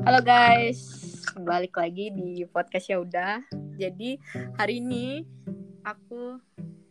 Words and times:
Halo 0.00 0.20
guys, 0.22 0.80
balik 1.36 1.76
lagi 1.76 2.12
di 2.12 2.44
podcast 2.48 2.86
ya 2.88 2.98
udah. 3.00 3.40
Jadi 3.76 4.16
hari 4.56 4.80
ini 4.80 5.24
aku 5.82 6.38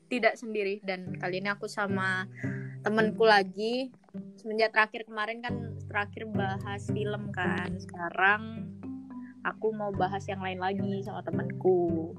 tidak 0.09 0.35
sendiri 0.35 0.81
dan 0.81 1.13
kali 1.17 1.41
ini 1.41 1.49
aku 1.49 1.69
sama 1.69 2.25
temenku 2.81 3.25
lagi. 3.25 3.89
Semenjak 4.37 4.73
terakhir 4.73 5.05
kemarin 5.05 5.39
kan 5.41 5.55
terakhir 5.87 6.27
bahas 6.29 6.85
film 6.89 7.29
kan. 7.31 7.69
Sekarang 7.77 8.67
aku 9.45 9.71
mau 9.71 9.89
bahas 9.93 10.25
yang 10.25 10.41
lain 10.41 10.59
lagi 10.59 11.01
sama 11.05 11.21
temenku. 11.21 12.13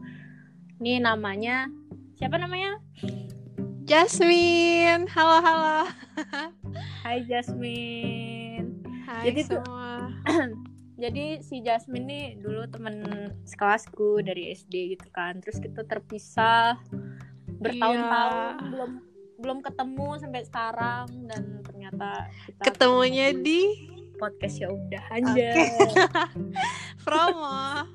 Ini 0.80 1.02
namanya 1.02 1.68
siapa 2.16 2.38
namanya? 2.38 2.78
Jasmine. 3.84 5.10
Halo, 5.10 5.42
halo. 5.42 5.78
Hai 7.02 7.26
Jasmine. 7.26 8.86
Hai 9.02 9.32
Jadi 9.34 9.40
tuh- 9.50 9.64
semua. 9.66 10.14
jadi 11.00 11.40
si 11.40 11.64
Jasmine 11.64 12.04
nih 12.06 12.26
dulu 12.38 12.68
temen 12.68 13.00
sekelasku 13.42 14.20
dari 14.20 14.52
SD 14.52 14.94
gitu 14.94 15.08
kan 15.10 15.40
terus 15.40 15.56
kita 15.56 15.82
terpisah 15.82 16.76
bertahun-tahun 17.58 18.36
Iya. 18.36 18.68
belum 18.70 18.90
belum 19.40 19.58
ketemu 19.64 20.08
sampai 20.20 20.42
sekarang 20.44 21.06
dan 21.24 21.42
ternyata 21.64 22.28
kita 22.44 22.62
Ketemunya 22.68 23.32
ketemu 23.32 23.42
di 23.42 23.60
podcast 24.16 24.56
ya 24.60 24.68
udah 24.68 25.04
aja 25.10 25.48
promo. 27.04 27.88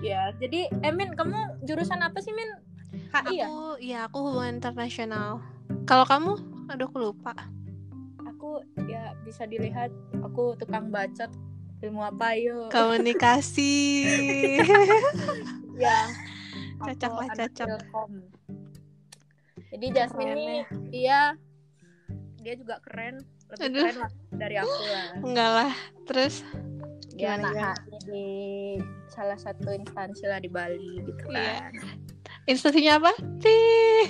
ya 0.00 0.32
jadi 0.40 0.72
Emin 0.80 1.12
kamu 1.12 1.36
jurusan 1.64 2.00
apa 2.00 2.24
sih 2.24 2.32
Min 2.32 2.48
HI 3.12 3.36
ya 3.36 3.46
Aku, 3.46 3.60
ya 3.78 3.98
aku 4.08 4.16
hubungan 4.18 4.56
internasional. 4.56 5.44
Kalau 5.84 6.02
kamu? 6.02 6.32
Aduh, 6.72 6.88
aku 6.88 6.98
lupa. 6.98 7.34
aku 8.18 8.64
ya 8.88 9.12
bisa 9.22 9.44
dilihat 9.44 9.92
aku 10.24 10.56
tukang 10.56 10.88
bacot 10.88 11.28
ilmu 11.80 12.00
apa 12.02 12.36
yuk 12.36 12.68
Komunikasi. 12.68 13.72
ya 15.82 16.08
Cocok 16.80 17.12
lah, 17.14 17.28
cocok. 17.34 17.68
Jadi 19.70 19.86
Jasmine 19.92 20.24
Keren 20.26 20.36
nih 20.36 20.48
ya. 20.48 20.64
dia 20.88 21.20
dia 22.40 22.54
juga 22.56 22.80
keren 22.80 23.20
lebih 23.50 23.64
Aduh. 23.68 23.84
keren 23.84 23.98
lah 23.98 24.12
dari 24.32 24.56
aku 24.56 24.76
lah 24.86 25.06
Enggak 25.20 25.50
lah. 25.50 25.72
Terus 26.04 26.34
dia 27.12 27.36
Gimana, 27.36 27.76
HI 27.76 27.98
di 28.02 28.26
salah 29.06 29.36
satu 29.36 29.68
instansi 29.70 30.24
lah 30.24 30.40
di 30.40 30.48
Bali 30.48 31.04
gitu 31.04 31.12
Iya. 31.28 31.68
kan 31.68 31.72
instansinya 32.46 32.96
apa? 32.96 33.12
Tih. 33.38 34.02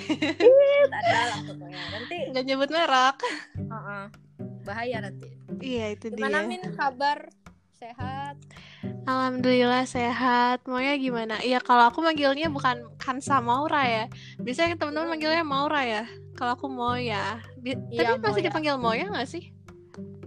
ada 0.87 1.19
lah 1.27 1.39
pokoknya 1.43 1.81
nanti 1.91 2.17
Enggak 2.31 2.43
nyebut 2.47 2.69
merek. 2.71 3.17
uh-uh, 3.61 4.05
bahaya 4.63 4.97
nanti 5.03 5.27
Iya, 5.59 5.93
itu 5.93 6.07
gimana 6.09 6.41
dia. 6.41 6.49
Min 6.49 6.63
kabar 6.73 7.27
sehat 7.81 8.35
Alhamdulillah 9.03 9.83
sehat. 9.83 10.61
Maunya 10.63 10.93
gimana? 10.95 11.41
Iya, 11.41 11.57
kalau 11.59 11.89
aku 11.89 11.99
manggilnya 11.99 12.47
bukan 12.47 12.85
Kansa 12.95 13.37
Maura 13.39 13.81
ya. 13.83 14.05
Biasanya 14.37 14.77
teman-teman 14.77 15.09
manggilnya 15.11 15.41
Maura 15.41 15.81
ya. 15.81 16.03
Kalau 16.33 16.53
aku 16.53 16.65
Moya. 16.65 17.41
Bi- 17.57 17.77
Iya, 17.89 18.13
Tapi 18.13 18.21
masih 18.21 18.33
Moya. 18.35 18.47
dipanggil 18.47 18.75
Moya 18.77 19.05
nggak 19.09 19.25
sih? 19.27 19.43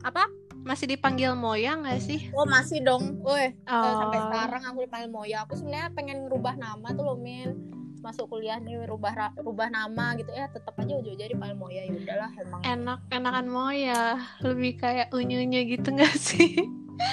apa 0.03 0.29
Masih 0.61 0.85
dipanggil 0.87 1.33
Moya 1.35 1.77
nggak 1.77 1.97
sih? 1.99 2.29
oh 2.31 2.45
masih 2.45 2.83
dong 2.83 3.21
Woi 3.21 3.57
Oh. 3.65 3.95
sampai 3.99 4.21
sekarang 4.21 4.63
aku 4.65 4.79
dipanggil 4.83 5.11
Moya 5.11 5.37
aku 5.41 5.53
sebenarnya 5.55 5.89
pengen 5.91 6.19
ngerubah 6.25 6.55
nama 6.55 6.87
tuh 6.91 7.05
loh 7.05 7.17
Min 7.17 7.57
masuk 8.01 8.29
kuliah 8.29 8.59
nih 8.59 8.85
rubah 8.85 9.17
rubah 9.35 9.69
nama 9.69 10.13
gitu 10.15 10.29
ya 10.29 10.45
tetap 10.47 10.77
aja 10.77 10.93
ujung-ujungnya 10.93 11.33
dipanggil 11.33 11.57
Moya 11.57 11.83
ya 11.83 11.93
udahlah 11.95 12.31
emang 12.37 12.61
Enak, 12.63 12.99
enakan 13.09 13.47
Moya. 13.49 14.03
Lebih 14.41 14.73
kayak 14.77 15.09
unyu-unyu 15.11 15.61
gitu 15.71 15.89
nggak 15.91 16.15
sih? 16.19 16.53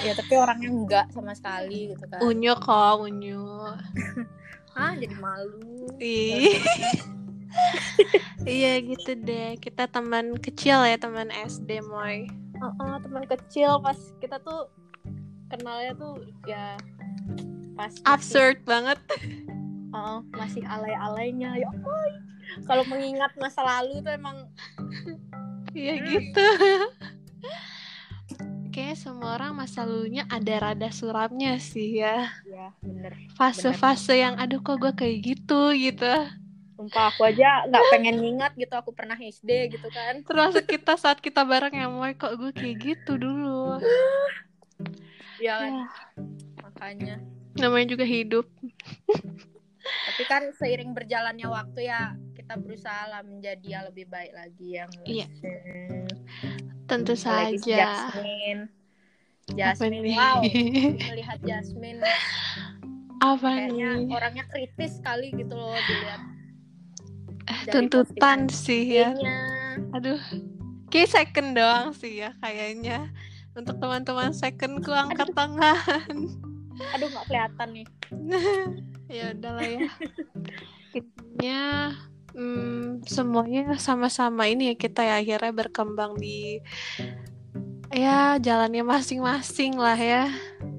Ya 0.00 0.12
tapi 0.12 0.32
orangnya 0.34 0.68
enggak 0.68 1.06
sama 1.10 1.32
sekali 1.32 1.90
gitu 1.90 2.04
kan 2.06 2.20
Unyu 2.20 2.54
kok, 2.56 3.00
unyu. 3.00 3.42
ah 4.78 4.94
jadi 4.94 5.14
malu 5.16 5.84
iya 8.44 8.80
gitu 8.80 9.12
deh. 9.14 9.54
Kita 9.56 9.84
teman 9.86 10.34
kecil 10.36 10.80
ya, 10.82 10.96
teman 10.96 11.28
SD 11.28 11.84
Moy. 11.84 12.24
Heeh, 12.54 12.94
teman 12.98 13.24
kecil 13.26 13.76
pas 13.78 13.98
kita 14.18 14.40
tuh 14.40 14.72
kenalnya 15.48 15.92
tuh 15.92 16.16
ya 16.42 16.80
pas 17.74 17.92
masih- 17.92 18.06
Absurd 18.06 18.58
banget. 18.64 18.96
Heeh, 19.92 20.18
masih 20.32 20.64
alay-alaynya 20.64 21.58
ya 21.58 21.68
ampun. 21.68 22.12
kalau 22.64 22.84
mengingat 22.84 23.32
masa 23.36 23.60
lalu 23.62 24.00
tuh 24.00 24.12
emang 24.12 24.48
Iya 25.72 25.94
Hmm. 25.94 26.04
gitu. 26.06 26.46
Kayaknya 28.72 28.96
semua 28.96 29.36
orang 29.36 29.52
masa 29.52 29.84
lalunya 29.84 30.24
ada 30.26 30.54
rada 30.58 30.88
suramnya 30.88 31.60
sih 31.60 32.00
ya. 32.00 32.32
ya 32.42 32.72
bener 32.80 33.12
Fase-fase 33.32 34.16
yang 34.16 34.34
aduh 34.34 34.58
kok 34.58 34.80
gue 34.80 34.92
kayak 34.92 35.16
gitu 35.22 35.60
gitu. 35.72 36.14
sumpah 36.72 37.12
aku 37.12 37.22
aja 37.22 37.62
nggak 37.68 37.84
pengen 37.92 38.16
ngingat 38.18 38.52
gitu 38.56 38.72
aku 38.72 38.90
pernah 38.90 39.14
SD 39.14 39.70
gitu 39.70 39.86
kan 39.86 40.24
Termasuk 40.24 40.64
kita 40.66 40.96
saat 40.96 41.20
kita 41.20 41.44
bareng 41.44 41.76
yang 41.76 41.92
mau 41.92 42.08
kok 42.10 42.32
gue 42.34 42.50
kayak 42.50 42.76
gitu 42.80 43.14
dulu. 43.14 43.78
ya 45.36 45.60
kan 45.60 45.72
Ya, 45.74 45.86
makanya 46.58 47.14
namanya 47.54 47.86
juga 47.92 48.02
hidup. 48.02 48.48
tapi 49.82 50.22
kan 50.24 50.42
seiring 50.56 50.90
berjalannya 50.90 51.44
waktu 51.44 51.86
ya 51.86 52.00
kita 52.32 52.56
berusaha 52.56 53.06
lah 53.06 53.22
menjadi 53.22 53.66
yang 53.68 53.84
lebih 53.86 54.06
baik 54.08 54.32
lagi 54.32 54.68
yang 54.74 54.90
Iya. 55.04 55.26
Hmm, 55.38 56.01
Tentu 56.92 57.16
apalagi 57.16 57.56
si 57.56 57.72
saja. 57.72 57.76
Jasmine 57.80 58.62
Apa 59.42 59.56
Jasmine 59.56 59.98
nih? 60.04 60.14
wow 60.14 60.38
melihat 61.10 61.38
Jasmine 61.40 61.98
Apa 63.18 63.48
kayaknya 63.48 63.88
nih? 63.96 64.12
orangnya 64.12 64.44
kritis 64.46 65.00
sekali 65.00 65.32
gitu 65.32 65.54
loh 65.56 65.72
dilihat 65.72 66.22
dari 67.42 67.70
Tuntutan 67.70 68.46
sih 68.46 69.02
ya. 69.02 69.12
Aduh. 69.92 70.20
Kayak 70.88 71.10
second 71.10 71.56
doang 71.56 71.90
sih 71.92 72.20
ya 72.20 72.36
kayaknya. 72.38 73.08
Untuk 73.52 73.76
teman-teman 73.78 74.30
secondku 74.30 74.90
angkat 74.90 75.32
tangan. 75.32 76.08
aduh 76.90 77.06
nggak 77.06 77.26
kelihatan 77.28 77.68
nih 77.76 77.86
ya 79.20 79.30
udahlah 79.36 79.62
ya 79.62 79.86
intinya 80.98 81.60
hmm, 82.32 83.06
semuanya 83.06 83.76
sama-sama 83.76 84.48
ini 84.48 84.72
ya 84.72 84.76
kita 84.76 85.00
ya 85.04 85.20
akhirnya 85.20 85.52
berkembang 85.52 86.16
di 86.16 86.60
ya 87.92 88.40
jalannya 88.40 88.82
masing-masing 88.82 89.76
lah 89.76 89.96
ya. 89.96 90.32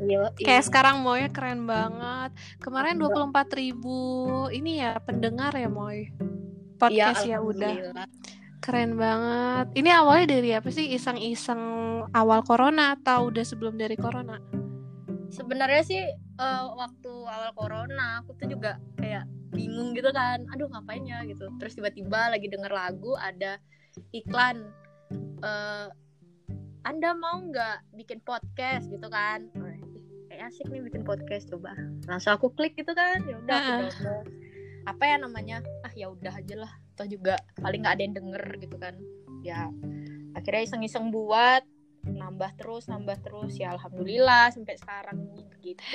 Iya, 0.04 0.34
kayak 0.36 0.66
sekarang 0.68 1.06
Moy 1.06 1.30
keren 1.30 1.70
banget. 1.70 2.34
Kemarin 2.60 2.98
24.000 2.98 3.62
ribu 3.62 4.00
ini 4.50 4.82
ya 4.82 4.98
pendengar 4.98 5.54
ya 5.54 5.70
Moy? 5.70 6.10
Podcast 6.82 7.24
ya 7.24 7.40
udah. 7.40 7.70
alhamdulillah. 7.70 8.08
keren 8.64 8.96
banget. 8.96 9.66
Ini 9.76 9.90
awalnya 9.92 10.40
dari 10.40 10.50
apa 10.56 10.72
sih? 10.72 10.96
Iseng-iseng 10.96 11.60
awal 12.16 12.48
corona 12.48 12.96
atau 12.96 13.28
udah 13.28 13.44
sebelum 13.44 13.76
dari 13.76 14.00
corona 14.00 14.40
sebenarnya 15.34 15.82
sih 15.82 16.04
eh, 16.14 16.66
waktu 16.78 17.12
awal 17.26 17.52
corona 17.58 18.22
aku 18.22 18.38
tuh 18.38 18.48
juga 18.54 18.78
kayak 19.02 19.26
bingung 19.50 19.98
gitu 19.98 20.14
kan. 20.14 20.46
Aduh 20.54 20.70
ngapain 20.70 21.02
ya 21.02 21.26
gitu. 21.26 21.50
Terus 21.58 21.74
tiba-tiba 21.74 22.30
lagi 22.30 22.46
denger 22.46 22.70
lagu 22.70 23.18
ada 23.18 23.58
iklan 24.14 24.70
eh 25.44 25.88
anda 26.84 27.16
mau 27.16 27.40
nggak 27.40 27.96
bikin 27.98 28.20
podcast? 28.22 28.86
gitu 28.92 29.08
kan. 29.10 29.50
Kayak 30.30 30.50
asik 30.50 30.68
nih 30.70 30.82
bikin 30.82 31.06
podcast 31.06 31.50
coba. 31.50 31.78
Langsung 32.10 32.38
aku 32.38 32.54
klik 32.54 32.78
gitu 32.78 32.94
kan. 32.94 33.22
Ya 33.26 33.36
udah 33.42 33.56
aku 33.58 33.72
download. 33.90 34.26
Apa 34.84 35.04
ya 35.08 35.16
namanya? 35.22 35.58
Ah 35.86 35.94
ya 35.96 36.12
udah 36.12 36.34
aja 36.34 36.56
lah. 36.58 36.72
Toh 37.00 37.08
juga 37.08 37.40
paling 37.62 37.86
nggak 37.86 37.96
ada 37.98 38.04
yang 38.04 38.16
denger 38.18 38.46
gitu 38.60 38.76
kan. 38.78 38.98
Ya 39.46 39.70
akhirnya 40.34 40.66
iseng-iseng 40.66 41.14
buat 41.14 41.64
nambah 42.34 42.52
terus 42.58 42.90
nambah 42.90 43.18
terus 43.22 43.54
ya 43.56 43.72
alhamdulillah 43.72 44.50
sampai 44.50 44.74
sekarang 44.74 45.22
begitu 45.54 45.86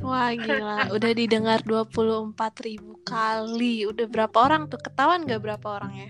Wah 0.00 0.32
gila, 0.32 0.88
udah 0.90 1.12
didengar 1.12 1.60
24.000 1.60 2.32
ribu 2.64 2.96
kali. 3.04 3.84
Udah 3.84 4.08
berapa 4.08 4.32
orang 4.34 4.66
tuh? 4.66 4.80
Ketahuan 4.80 5.22
gak 5.22 5.44
berapa 5.44 5.66
orangnya? 5.78 6.08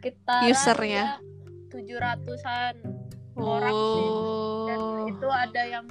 kita 0.00 0.48
Usernya. 0.48 1.18
tujuh 1.68 1.98
ratusan 1.98 2.74
Orang 3.34 3.68
sih. 3.68 4.06
dan 4.64 4.78
Oh. 4.80 5.06
itu 5.06 5.28
ada 5.28 5.62
yang 5.62 5.86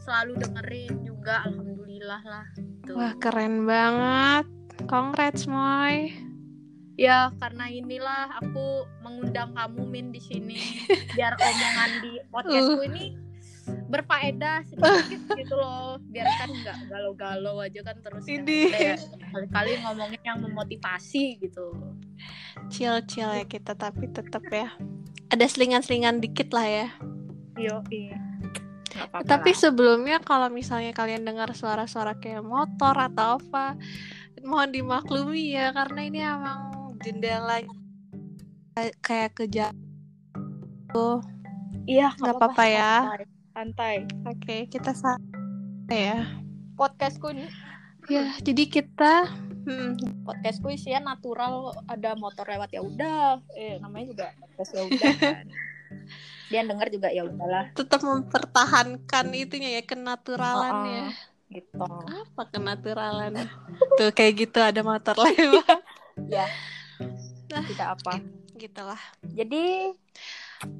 selalu 0.00 0.32
dengerin 0.36 0.94
juga 1.06 1.46
alhamdulillah 1.46 2.22
lah 2.24 2.46
tuh 2.82 2.98
Wah 2.98 3.14
keren 3.16 3.62
banget. 3.62 4.46
Congrats 4.84 5.46
Moy. 5.46 6.10
Ya 6.96 7.32
karena 7.40 7.72
inilah 7.72 8.36
aku 8.42 8.84
mengundang 9.00 9.56
kamu 9.56 9.82
min 9.88 10.06
di 10.12 10.20
sini 10.20 10.60
biar 11.16 11.32
omongan 11.40 11.90
di 12.04 12.12
podcastku 12.28 12.82
ini 12.84 13.04
berfaedah 13.62 14.66
sedikit 14.66 15.20
gitu 15.40 15.54
loh 15.54 15.96
biar 16.10 16.26
kan 16.40 16.50
nggak 16.50 16.78
galau-galau 16.90 17.62
aja 17.62 17.80
kan 17.86 17.96
terus 18.02 18.24
Ini. 18.26 18.60
kayak 18.74 18.98
kali-kali 19.30 19.78
ngomongin 19.86 20.22
yang 20.26 20.38
memotivasi 20.42 21.38
gitu 21.40 21.72
Chill-chill 22.68 23.42
ya 23.42 23.44
kita 23.44 23.74
tapi 23.74 24.08
tetap 24.08 24.44
ya. 24.48 24.70
Ada 25.32 25.48
selingan-selingan 25.48 26.20
dikit 26.20 26.52
lah 26.52 26.66
ya. 26.68 26.88
yo 27.56 27.84
iya 27.92 28.16
Tapi 29.24 29.52
lah. 29.52 29.58
sebelumnya 29.58 30.16
kalau 30.20 30.52
misalnya 30.52 30.92
kalian 30.92 31.24
dengar 31.24 31.52
suara-suara 31.56 32.16
kayak 32.20 32.44
motor 32.44 32.92
atau 32.96 33.40
apa, 33.40 33.76
mohon 34.44 34.68
dimaklumi 34.72 35.56
ya 35.56 35.72
karena 35.72 36.00
ini 36.04 36.20
emang 36.20 36.81
jendela 37.02 37.58
kayak 39.02 39.34
ke 39.34 39.44
jauh. 39.50 41.18
iya 41.84 42.14
nggak 42.14 42.34
apa-apa 42.38 42.64
ya. 42.70 42.92
santai. 43.52 44.06
Oke, 44.24 44.70
kita 44.70 44.94
santai 44.96 46.00
ya. 46.14 46.18
podcastku 46.78 47.34
ini 47.34 47.50
Ya, 48.10 48.34
jadi 48.42 48.66
kita 48.66 49.30
hmm, 49.62 50.26
podcastku 50.26 50.74
isinya 50.74 51.14
natural 51.14 51.70
ada 51.86 52.18
motor 52.18 52.42
lewat 52.42 52.74
ya 52.74 52.82
udah 52.82 53.38
eh 53.54 53.78
namanya 53.78 54.10
juga 54.10 54.26
podcast 54.42 54.74
ya 54.74 54.82
udah 54.90 55.10
kan 55.22 55.46
dia 56.50 56.66
denger 56.66 56.88
juga 56.90 57.08
ya 57.14 57.22
udahlah 57.22 57.70
tetap 57.78 58.02
mempertahankan 58.02 59.26
itunya 59.38 59.78
ya 59.78 59.82
kenaturalannya. 59.86 61.14
gitu 61.52 61.78
Apa 61.84 62.48
kenaturalan? 62.48 63.36
Tuh 64.00 64.10
kayak 64.10 64.48
gitu 64.48 64.58
ada 64.58 64.80
motor 64.80 65.14
lewat. 65.14 65.78
ya 66.34 66.48
Nah. 67.52 67.64
tidak 67.68 67.88
apa 68.00 68.14
Gitulah. 68.56 69.02
jadi 69.28 69.92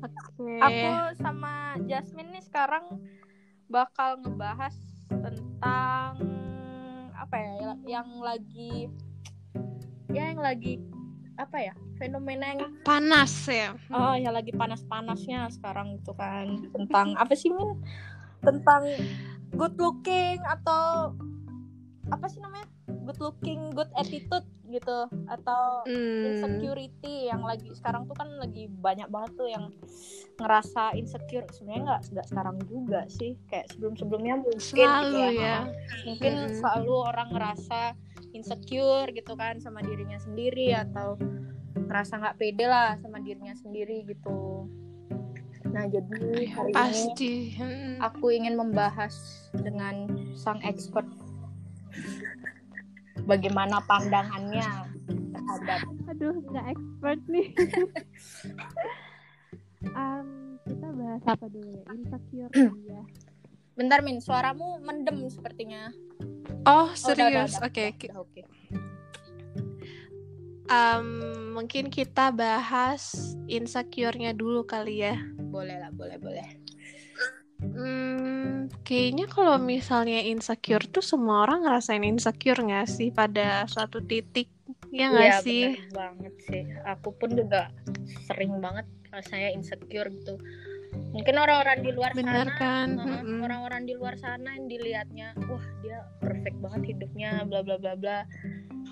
Oke. 0.01 0.57
aku 0.63 0.89
sama 1.21 1.77
Jasmine 1.85 2.33
nih 2.33 2.45
sekarang 2.45 2.97
bakal 3.69 4.17
ngebahas 4.25 4.73
tentang 5.09 6.17
apa 7.13 7.37
ya 7.37 7.53
yang 7.85 8.09
lagi 8.25 8.89
ya 10.13 10.33
yang 10.33 10.41
lagi 10.41 10.81
apa 11.41 11.57
ya 11.61 11.75
fenomena 11.97 12.57
yang 12.57 12.73
panas 12.85 13.33
ya. 13.49 13.73
oh 13.93 14.15
yang 14.17 14.37
lagi 14.37 14.53
panas-panasnya 14.53 15.49
sekarang 15.53 15.97
itu 15.97 16.13
kan 16.17 16.61
tentang 16.73 17.17
apa 17.17 17.33
sih 17.33 17.49
Min 17.49 17.81
tentang 18.45 18.85
good 19.57 19.77
looking 19.81 20.41
atau 20.45 21.13
apa 22.13 22.29
sih 22.29 22.39
namanya 22.39 22.69
good 23.03 23.17
looking 23.19 23.73
good 23.73 23.89
attitude 23.97 24.45
gitu 24.69 24.99
atau 25.27 25.85
Hmm. 25.85 26.29
insecurity 26.29 27.29
yang 27.29 27.41
lagi 27.41 27.69
sekarang 27.73 28.05
tuh 28.05 28.15
kan 28.15 28.29
lagi 28.37 28.69
banyak 28.71 29.09
banget 29.09 29.33
tuh 29.35 29.49
yang 29.49 29.69
ngerasa 30.37 30.93
insecure 30.95 31.45
sebenarnya 31.51 31.83
nggak 31.89 32.03
nggak 32.13 32.27
sekarang 32.29 32.57
juga 32.65 33.01
sih 33.09 33.37
kayak 33.49 33.69
sebelum 33.69 33.97
sebelumnya 33.97 34.35
mungkin 34.37 34.61
Selalu 34.61 35.13
gitu 35.13 35.41
ya. 35.41 35.59
mungkin 36.05 36.33
Mm-mm. 36.39 36.57
selalu 36.57 36.95
orang 37.03 37.29
ngerasa 37.33 37.81
insecure 38.33 39.09
gitu 39.11 39.33
kan 39.35 39.57
sama 39.59 39.81
dirinya 39.81 40.17
sendiri 40.17 40.73
atau 40.73 41.17
ngerasa 41.75 42.13
nggak 42.19 42.37
pede 42.39 42.65
lah 42.65 42.97
sama 42.97 43.21
dirinya 43.21 43.53
sendiri 43.55 44.05
gitu 44.05 44.69
nah 45.69 45.85
jadi 45.85 46.49
hari 46.49 46.69
ini 46.69 46.77
Pasti. 46.77 47.33
Hmm. 47.57 47.97
aku 47.99 48.29
ingin 48.31 48.57
membahas 48.57 49.13
dengan 49.55 50.05
sang 50.35 50.61
expert 50.61 51.09
bagaimana 53.25 53.79
pandangannya 53.85 54.69
terhadap 55.33 55.81
Aduh, 56.13 56.35
nggak 56.45 56.67
expert 56.77 57.21
nih. 57.25 57.47
um, 59.97 60.29
kita 60.63 60.89
bahas 60.93 61.25
apa 61.25 61.47
dulu 61.49 61.71
ya? 61.73 61.85
Insecure 61.91 62.53
ya. 62.93 63.03
bentar 63.73 63.99
min 64.05 64.21
suaramu 64.21 64.77
mendem 64.81 65.25
sepertinya 65.29 65.89
Oh, 66.63 66.87
Oh, 66.87 66.95
serius. 66.95 67.57
Oke, 67.59 67.91
udah, 67.91 67.97
ki- 67.97 68.11
udah, 68.13 68.21
oke 68.23 68.43
um, 70.69 71.09
mungkin 71.53 71.89
kita 71.89 72.31
bahas 72.31 73.35
insecure-nya 73.47 74.33
dulu 74.33 74.63
kali 74.63 75.05
ya. 75.05 75.17
boleh 75.49 75.77
lah 75.79 75.91
boleh 75.93 76.17
boleh 76.17 76.49
Hmm, 77.63 78.22
kayaknya 78.83 79.27
kalau 79.27 79.57
misalnya 79.57 80.21
insecure 80.23 80.85
tuh 80.87 81.03
semua 81.03 81.47
orang 81.47 81.65
ngerasain 81.67 82.05
insecure 82.05 82.61
nggak 82.61 82.87
sih 82.87 83.09
pada 83.11 83.65
suatu 83.67 83.99
titik? 84.03 84.51
Ya 84.93 85.09
nggak 85.09 85.25
Iya, 85.25 85.37
sih? 85.41 85.65
bener 85.73 85.89
banget 85.97 86.35
sih 86.49 86.63
aku 86.85 87.09
pun 87.17 87.31
juga 87.33 87.73
sering 88.29 88.61
banget 88.61 88.85
rasanya 89.09 89.51
insecure 89.53 90.09
gitu 90.13 90.37
mungkin 91.13 91.35
orang-orang 91.41 91.81
di 91.81 91.91
luar 91.93 92.13
Bener 92.13 92.53
sana 92.53 92.61
kan? 92.61 92.89
Mm-mm. 93.01 93.41
orang-orang 93.41 93.89
di 93.89 93.97
luar 93.97 94.17
sana 94.21 94.53
yang 94.57 94.69
dilihatnya 94.69 95.33
wah 95.49 95.65
dia 95.81 96.05
perfect 96.21 96.57
banget 96.61 96.83
hidupnya 96.97 97.49
bla 97.49 97.65
bla 97.65 97.81
bla 97.81 97.97
bla 97.97 98.29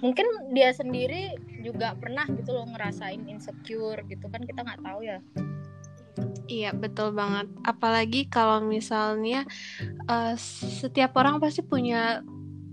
mungkin 0.01 0.25
dia 0.57 0.73
sendiri 0.73 1.37
juga 1.61 1.93
pernah 2.01 2.25
gitu 2.33 2.57
loh 2.57 2.65
ngerasain 2.73 3.21
insecure 3.29 4.01
gitu 4.09 4.33
kan 4.33 4.41
kita 4.49 4.65
nggak 4.65 4.81
tahu 4.81 5.05
ya 5.05 5.21
Iya, 6.51 6.75
betul 6.75 7.15
banget. 7.15 7.47
Apalagi 7.63 8.27
kalau 8.27 8.59
misalnya 8.65 9.47
eh, 10.11 10.35
setiap 10.83 11.15
orang 11.17 11.39
pasti 11.39 11.63
punya 11.63 12.21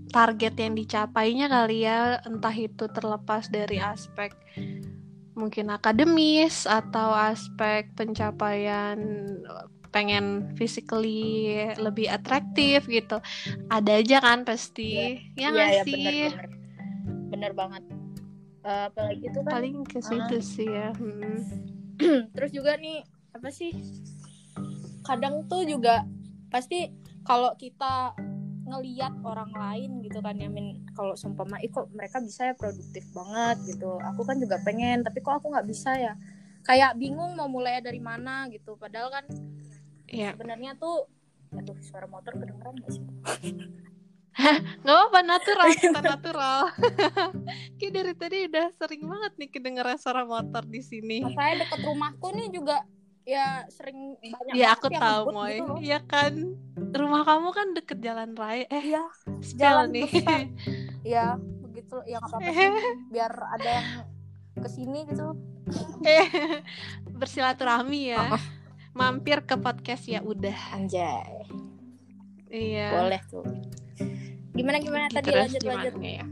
target 0.09 0.55
yang 0.57 0.73
dicapainya 0.73 1.45
kali 1.51 1.85
ya, 1.85 2.17
entah 2.25 2.55
itu 2.55 2.89
terlepas 2.89 3.51
dari 3.51 3.77
aspek 3.77 4.33
mungkin 5.37 5.69
akademis 5.69 6.65
atau 6.65 7.13
aspek 7.13 7.93
pencapaian 7.93 8.97
eh, 9.45 9.65
pengen 9.93 10.53
physically 10.57 11.63
lebih 11.77 12.09
atraktif 12.09 12.89
gitu. 12.89 13.21
Ada 13.69 14.01
aja 14.01 14.17
kan 14.19 14.41
pasti. 14.43 15.21
Ya 15.37 15.53
Iya, 15.53 15.65
iya, 15.69 15.83
sih? 15.85 15.93
bener 15.93 16.33
bener 16.33 16.47
bener 17.27 17.51
banget 17.53 17.83
Eh, 18.67 18.83
apalagi 18.91 19.23
itu 19.31 19.39
kan 19.47 19.51
Paling 19.55 19.77
ke 19.87 19.99
situ 20.03 20.37
sih 20.43 20.67
ya. 20.67 20.91
Mm. 20.99 21.39
terus 22.35 22.51
juga 22.51 22.75
nih 22.75 22.99
apa 23.37 23.49
sih 23.53 23.71
kadang 25.05 25.45
tuh 25.47 25.63
juga 25.63 26.03
pasti 26.49 26.91
kalau 27.23 27.53
kita 27.55 28.11
ngeliat 28.67 29.15
orang 29.23 29.51
lain 29.55 30.03
gitu 30.03 30.19
kan 30.19 30.35
ya 30.35 30.51
min 30.51 30.83
kalau 30.91 31.15
seumpama 31.15 31.55
ih 31.63 31.71
kok 31.71 31.87
mereka 31.95 32.19
bisa 32.19 32.51
ya 32.51 32.55
produktif 32.57 33.07
banget 33.15 33.63
gitu 33.75 33.95
aku 34.03 34.27
kan 34.27 34.35
juga 34.35 34.59
pengen 34.67 35.07
tapi 35.07 35.23
kok 35.23 35.39
aku 35.39 35.55
nggak 35.55 35.67
bisa 35.67 35.95
ya 35.95 36.13
kayak 36.67 36.99
bingung 36.99 37.31
mau 37.39 37.47
mulai 37.47 37.79
dari 37.79 38.03
mana 38.03 38.51
gitu 38.51 38.75
padahal 38.75 39.07
kan 39.07 39.25
Iya. 40.07 40.35
sebenarnya 40.35 40.75
tuh 40.79 41.07
aduh 41.51 41.75
suara 41.83 42.07
motor 42.07 42.31
kedengeran 42.35 42.75
gak 42.79 42.91
sih 42.95 43.03
Gak 44.85 44.93
apa-apa 44.93 45.19
natural 45.25 45.67
kita 45.73 45.97
natural. 45.97 46.69
Kayak 47.81 47.91
dari 47.97 48.13
tadi 48.13 48.37
udah 48.45 48.67
sering 48.77 49.03
banget 49.09 49.33
nih 49.33 49.49
kedengeran 49.49 49.97
suara 49.97 50.23
motor 50.29 50.61
di 50.61 50.77
sini. 50.85 51.25
saya 51.33 51.57
deket 51.57 51.81
rumahku 51.81 52.29
nih 52.37 52.53
juga 52.53 52.85
ya 53.27 53.68
sering 53.68 54.16
banyak 54.18 54.56
Ya 54.56 54.71
aku 54.71 54.87
yang 54.87 55.04
tahu 55.04 55.23
Moy. 55.30 55.51
gitu 55.54 55.63
loh. 55.68 55.78
Iya 55.78 55.99
kan. 56.01 56.33
Rumah 56.90 57.21
kamu 57.21 57.49
kan 57.51 57.68
deket 57.75 57.99
jalan 57.99 58.31
raya. 58.33 58.63
Eh, 58.68 58.83
iya 58.87 59.04
spell 59.44 59.59
jalan 59.83 59.87
nih. 59.92 60.07
besar. 60.07 60.40
ya 61.13 61.25
begitu 61.37 61.95
ya 62.04 62.18
nggak 62.18 62.31
apa-apa 62.31 62.49
sih 62.49 62.71
biar 63.13 63.33
ada 63.51 63.69
yang 63.69 63.87
ke 64.57 64.69
sini 64.71 64.99
gitu 65.06 65.28
Eh, 66.01 66.25
Bersilaturahmi 67.19 67.99
ya. 68.07 68.31
Oh. 68.31 68.42
Mampir 68.94 69.44
ke 69.44 69.54
podcast 69.56 70.07
ya 70.07 70.23
udah. 70.23 70.56
anjay 70.71 71.44
Iya. 72.47 72.87
boleh 72.95 73.21
tuh 73.28 73.44
gimana 74.56 74.80
gimana 74.80 75.06
tadi 75.06 75.30
Terus 75.30 75.51
lanjut 75.54 75.63
lanjut 75.68 75.95
ya? 75.99 76.23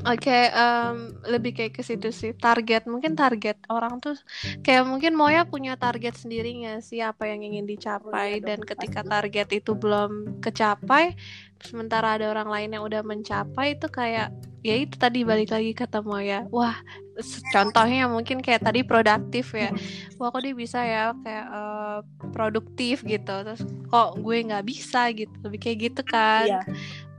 Oke, 0.00 0.48
em, 0.48 1.12
lebih 1.28 1.52
kayak 1.52 1.72
ke 1.76 1.82
situ 1.84 2.08
sih. 2.08 2.32
Target, 2.32 2.88
mungkin 2.88 3.12
target 3.12 3.60
orang 3.68 4.00
tuh 4.00 4.16
kayak 4.64 4.88
mungkin 4.88 5.12
Moya 5.12 5.44
punya 5.44 5.76
target 5.76 6.16
sendiri 6.16 6.56
nggak 6.56 6.80
sih 6.80 7.04
apa 7.04 7.28
yang 7.28 7.44
ingin 7.44 7.68
dicapai 7.68 8.40
dan 8.40 8.64
ketika 8.64 9.04
target 9.04 9.60
itu 9.60 9.76
belum 9.76 10.40
kecapai, 10.40 11.12
sementara 11.60 12.16
ada 12.16 12.32
orang 12.32 12.48
lain 12.48 12.70
yang 12.80 12.84
udah 12.88 13.02
mencapai 13.04 13.76
itu 13.76 13.86
kayak 13.92 14.32
ya 14.64 14.74
itu 14.76 14.96
tadi 14.96 15.20
balik 15.20 15.52
lagi 15.52 15.72
kata 15.76 16.00
Moya. 16.00 16.48
Wah, 16.48 16.80
contohnya 17.52 18.08
mungkin 18.08 18.40
kayak 18.40 18.64
tadi 18.64 18.80
produktif 18.80 19.52
ya. 19.52 19.68
Wah, 20.16 20.32
kok 20.32 20.40
dia 20.40 20.56
bisa 20.56 20.80
ya 20.80 21.12
kayak 21.12 21.46
eh, 21.52 21.98
produktif 22.32 23.04
gitu. 23.04 23.34
Terus 23.44 23.60
kok 23.92 24.16
gue 24.16 24.36
nggak 24.48 24.64
bisa 24.64 25.12
gitu. 25.12 25.32
Lebih 25.44 25.58
kayak 25.60 25.78
gitu 25.92 26.02
kan. 26.08 26.48
iya 26.48 26.60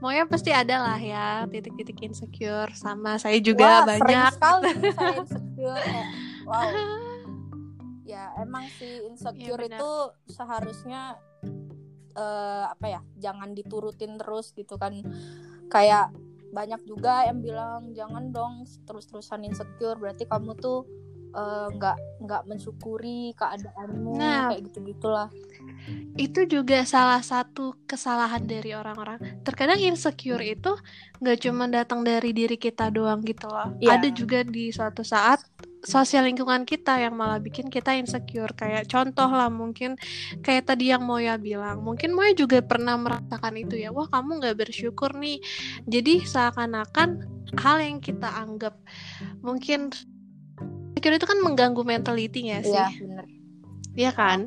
Moya 0.02 0.26
pasti 0.26 0.50
ada 0.50 0.82
lah 0.82 0.98
ya 0.98 1.46
titik-titik 1.46 2.02
insecure 2.02 2.74
sama 2.74 3.22
saya 3.22 3.38
juga 3.38 3.86
Wah, 3.86 3.94
sering 3.94 4.02
banyak. 4.02 4.32
sekali 4.34 4.70
saya 4.98 5.12
insecure 5.22 5.84
wow 6.42 6.66
ya 8.02 8.24
emang 8.42 8.66
sih 8.76 9.06
insecure 9.06 9.62
Iya, 9.62 9.70
benar. 9.70 9.78
itu 9.78 9.90
seharusnya 10.26 11.02
eh, 12.12 12.64
apa 12.66 12.86
ya 12.90 13.00
jangan 13.16 13.54
diturutin 13.54 14.18
terus 14.18 14.50
gitu 14.52 14.74
kan 14.74 14.98
kayak 15.70 16.10
banyak 16.52 16.82
juga 16.84 17.24
yang 17.24 17.40
bilang 17.40 17.94
jangan 17.96 18.28
dong 18.28 18.68
terus-terusan 18.84 19.46
insecure 19.46 19.96
berarti 19.96 20.28
kamu 20.28 20.52
tuh 20.58 20.84
eh, 21.32 21.66
nggak 21.72 21.96
nggak 22.22 22.42
mensyukuri 22.46 23.32
keadaanmu 23.34 24.12
Nah. 24.16 24.52
kayak 24.52 24.62
gitu 24.70 24.78
gitulah 24.92 25.28
Itu 26.14 26.46
juga 26.46 26.82
salah 26.86 27.22
satu 27.22 27.74
kesalahan 27.86 28.42
dari 28.46 28.74
orang-orang. 28.74 29.42
Terkadang 29.42 29.78
insecure 29.82 30.42
itu 30.42 30.74
nggak 31.18 31.38
cuma 31.42 31.66
datang 31.70 32.02
dari 32.06 32.30
diri 32.34 32.58
kita 32.58 32.90
doang 32.90 33.22
gitu 33.22 33.46
loh. 33.50 33.74
Iya. 33.78 33.98
Ada 33.98 34.08
juga 34.10 34.42
di 34.46 34.70
suatu 34.70 35.02
saat 35.02 35.42
sosial 35.82 36.30
lingkungan 36.30 36.62
kita 36.62 37.02
yang 37.02 37.18
malah 37.18 37.42
bikin 37.42 37.66
kita 37.66 37.98
insecure 37.98 38.54
kayak 38.54 38.86
contoh 38.86 39.26
lah 39.26 39.50
mungkin 39.50 39.98
kayak 40.46 40.70
tadi 40.70 40.94
yang 40.94 41.02
Moya 41.02 41.34
bilang 41.42 41.82
mungkin 41.82 42.14
Moya 42.14 42.38
juga 42.38 42.62
pernah 42.62 42.94
merasakan 42.94 43.58
itu 43.58 43.82
ya 43.82 43.90
wah 43.90 44.06
kamu 44.06 44.38
nggak 44.38 44.62
bersyukur 44.62 45.10
nih 45.18 45.42
jadi 45.90 46.22
seakan-akan 46.22 47.26
hal 47.58 47.82
yang 47.82 47.98
kita 47.98 48.30
anggap 48.30 48.78
mungkin 49.42 49.90
insecure 50.92 51.16
itu 51.16 51.26
kan 51.26 51.38
mengganggu 51.40 51.82
mentality 51.82 52.52
ya 52.52 52.60
sih 52.62 52.72
Iya, 52.72 52.86
bener. 53.00 53.24
Iya 53.92 54.10
kan 54.12 54.40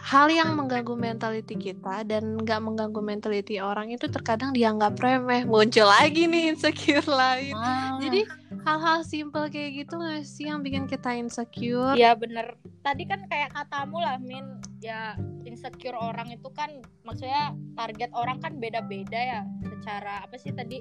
hal 0.00 0.26
yang 0.32 0.56
mengganggu 0.56 0.96
mentality 0.96 1.54
kita 1.54 2.02
dan 2.08 2.40
nggak 2.40 2.58
mengganggu 2.64 2.98
mentality 3.04 3.60
orang 3.60 3.92
itu 3.92 4.08
terkadang 4.08 4.50
dianggap 4.56 4.96
remeh 4.96 5.44
muncul 5.44 5.86
lagi 5.86 6.24
nih 6.24 6.56
insecure 6.56 7.04
lain 7.04 7.52
Ah, 7.54 8.00
jadi 8.00 8.24
hal-hal 8.64 9.04
simple 9.04 9.46
kayak 9.52 9.84
gitu 9.84 10.00
nggak 10.00 10.24
sih 10.24 10.48
yang 10.48 10.64
bikin 10.64 10.88
kita 10.88 11.14
insecure 11.14 11.94
Iya 11.94 12.16
bener. 12.16 12.56
Tadi 12.80 13.04
kan 13.04 13.28
kayak 13.28 13.52
katamu 13.52 14.00
lah, 14.00 14.16
Min. 14.16 14.56
Ya 14.80 15.14
insecure 15.44 15.94
orang 15.94 16.32
itu 16.32 16.48
kan 16.56 16.80
maksudnya 17.04 17.52
target 17.76 18.10
orang 18.16 18.40
kan 18.40 18.56
beda-beda 18.56 19.20
ya. 19.20 19.40
Secara 19.62 20.24
apa 20.24 20.36
sih 20.40 20.50
tadi? 20.56 20.80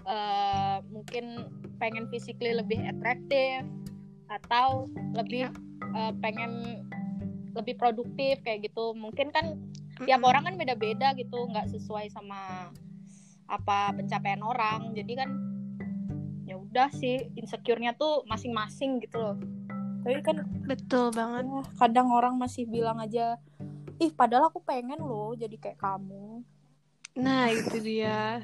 eh 0.00 0.76
mungkin 0.88 1.44
pengen 1.76 2.08
physically 2.08 2.56
lebih 2.56 2.80
atraktif 2.88 3.68
atau 4.30 4.86
lebih 5.18 5.50
eh, 5.90 6.12
pengen 6.22 6.86
lebih 7.52 7.74
produktif 7.74 8.38
kayak 8.46 8.70
gitu. 8.70 8.94
Mungkin 8.94 9.34
kan 9.34 9.58
tiap 10.06 10.22
orang 10.22 10.46
kan 10.46 10.54
beda-beda 10.54 11.12
gitu, 11.18 11.50
nggak 11.50 11.68
sesuai 11.74 12.08
sama 12.14 12.70
apa 13.50 13.90
pencapaian 13.98 14.40
orang. 14.40 14.94
Jadi 14.94 15.12
kan 15.18 15.30
ya 16.46 16.54
udah 16.56 16.88
sih 16.94 17.28
insecure-nya 17.34 17.98
tuh 17.98 18.22
masing-masing 18.30 19.02
gitu 19.02 19.18
loh. 19.18 19.36
Tapi 20.00 20.22
kan 20.24 20.46
betul 20.64 21.12
banget 21.12 21.44
ya, 21.44 21.62
kadang 21.76 22.08
orang 22.14 22.38
masih 22.40 22.64
bilang 22.64 22.96
aja 23.02 23.36
ih 24.00 24.12
padahal 24.16 24.48
aku 24.48 24.64
pengen 24.64 24.96
loh 24.96 25.36
jadi 25.36 25.52
kayak 25.60 25.78
kamu 25.78 26.40
nah 27.20 27.52
itu 27.52 27.76
dia 27.84 28.40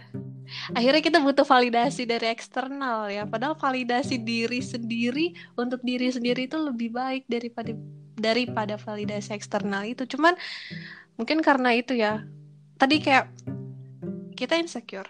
akhirnya 0.72 1.02
kita 1.02 1.18
butuh 1.22 1.46
validasi 1.46 2.06
dari 2.08 2.30
eksternal 2.30 3.10
ya. 3.10 3.24
Padahal 3.26 3.54
validasi 3.58 4.20
diri 4.20 4.60
sendiri 4.62 5.34
untuk 5.58 5.82
diri 5.82 6.10
sendiri 6.10 6.46
itu 6.46 6.58
lebih 6.58 6.94
baik 6.94 7.24
daripada 7.26 7.72
daripada 8.16 8.74
validasi 8.80 9.36
eksternal 9.36 9.84
itu. 9.84 10.08
Cuman 10.08 10.34
mungkin 11.20 11.44
karena 11.44 11.76
itu 11.76 11.96
ya. 11.96 12.24
Tadi 12.76 13.00
kayak 13.00 13.32
kita 14.36 14.60
insecure. 14.60 15.08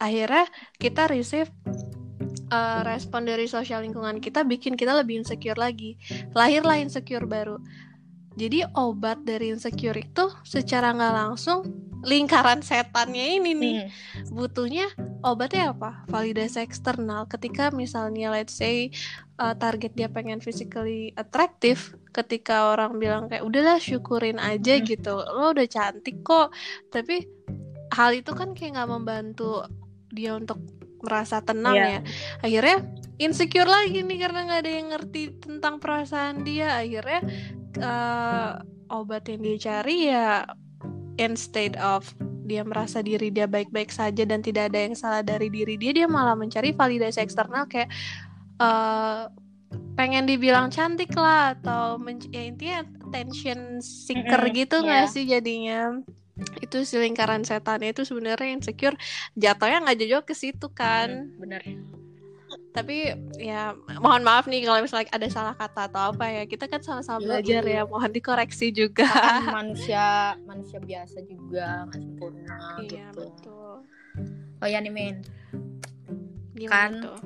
Akhirnya 0.00 0.48
kita 0.80 1.06
receive 1.06 1.52
uh, 2.50 2.80
respon 2.82 3.28
dari 3.28 3.44
sosial 3.44 3.84
lingkungan 3.84 4.18
kita 4.18 4.42
bikin 4.42 4.74
kita 4.74 4.96
lebih 4.96 5.22
insecure 5.22 5.58
lagi. 5.58 6.00
Lahirlah 6.32 6.80
insecure 6.80 7.28
baru. 7.28 7.60
Jadi 8.34 8.66
obat 8.74 9.22
dari 9.22 9.54
insecure 9.54 9.94
itu 9.94 10.26
secara 10.42 10.90
nggak 10.90 11.14
langsung 11.14 11.83
lingkaran 12.04 12.60
setannya 12.60 13.40
ini 13.40 13.52
nih 13.56 13.76
Hmm. 13.84 14.28
butuhnya 14.30 14.86
obatnya 15.24 15.72
apa? 15.72 16.04
Validasi 16.06 16.60
eksternal. 16.60 17.24
Ketika 17.26 17.72
misalnya 17.72 18.28
let's 18.28 18.52
say 18.54 18.92
uh, 19.40 19.56
target 19.56 19.96
dia 19.96 20.12
pengen 20.12 20.44
physically 20.44 21.16
attractive, 21.16 21.96
ketika 22.12 22.76
orang 22.76 23.00
bilang 23.00 23.26
kayak 23.26 23.42
udahlah 23.42 23.80
syukurin 23.80 24.36
aja 24.36 24.76
Hmm. 24.76 24.84
gitu, 24.84 25.16
lo 25.16 25.56
udah 25.56 25.64
cantik 25.64 26.20
kok. 26.20 26.52
Tapi 26.92 27.24
hal 27.96 28.10
itu 28.12 28.30
kan 28.36 28.52
kayak 28.52 28.76
nggak 28.76 28.90
membantu 28.92 29.64
dia 30.12 30.36
untuk 30.36 30.60
merasa 31.00 31.40
tenang 31.40 31.76
Iya. 31.76 31.88
ya. 31.88 32.00
Akhirnya 32.40 32.76
insecure 33.16 33.68
lagi 33.68 34.04
nih 34.04 34.18
karena 34.20 34.40
nggak 34.44 34.60
ada 34.60 34.72
yang 34.72 34.88
ngerti 34.92 35.22
tentang 35.40 35.80
perasaan 35.80 36.44
dia. 36.44 36.80
Akhirnya 36.80 37.20
uh, 37.80 38.50
obat 38.92 39.24
yang 39.28 39.40
dia 39.40 39.56
cari 39.58 39.96
ya 40.12 40.44
instead 41.20 41.78
of 41.78 42.06
dia 42.44 42.60
merasa 42.60 43.00
diri 43.00 43.32
dia 43.32 43.48
baik-baik 43.48 43.88
saja 43.88 44.22
dan 44.28 44.44
tidak 44.44 44.68
ada 44.72 44.78
yang 44.84 44.96
salah 44.96 45.22
dari 45.24 45.48
diri 45.48 45.80
dia 45.80 45.92
dia 45.96 46.06
malah 46.10 46.36
mencari 46.36 46.76
validasi 46.76 47.24
eksternal 47.24 47.64
kayak 47.64 47.88
eh, 48.60 49.22
pengen 49.94 50.26
dibilang 50.26 50.68
cantik 50.68 51.14
lah 51.14 51.54
atau 51.54 51.96
men- 51.98 52.30
ya 52.30 52.42
intinya 52.44 52.78
attention 53.08 53.78
seeker 53.78 54.42
Mm-mm, 54.42 54.58
gitu 54.58 54.76
nggak 54.82 55.06
iya. 55.06 55.12
sih 55.12 55.24
jadinya? 55.24 55.80
Itu 56.58 56.82
si 56.82 56.98
lingkaran 56.98 57.46
setannya 57.46 57.94
itu 57.94 58.02
sebenarnya 58.02 58.50
insecure. 58.50 58.98
Jatuhnya 59.38 59.86
nggak 59.86 59.98
jauh 60.02 60.26
ke 60.26 60.34
situ 60.34 60.66
kan. 60.74 61.30
Hmm, 61.30 61.38
bener 61.38 61.62
tapi 62.74 63.14
ya 63.38 63.70
mohon 64.02 64.26
maaf 64.26 64.50
nih 64.50 64.66
kalau 64.66 64.82
misalnya 64.82 65.06
ada 65.14 65.30
salah 65.30 65.54
kata 65.54 65.86
atau 65.86 66.10
apa 66.10 66.26
ya. 66.26 66.42
Kita 66.42 66.66
kan 66.66 66.82
sama-sama 66.82 67.22
Iya, 67.22 67.26
belajar 67.38 67.62
ya 67.62 67.82
mohon 67.86 68.10
dikoreksi 68.10 68.74
juga. 68.74 69.06
Kan 69.06 69.54
manusia 69.62 70.34
manusia 70.42 70.82
biasa 70.82 71.22
juga 71.22 71.86
nggak 71.86 72.00
sempurna 72.02 72.58
iya 72.82 73.14
gitu. 73.14 73.22
betul. 73.22 73.74
Oh 74.58 74.66
ya 74.66 74.82
nih 74.82 74.90
Min. 74.90 75.22
Gimana 76.54 76.74
Kan 76.74 76.90
tuh? 76.98 77.18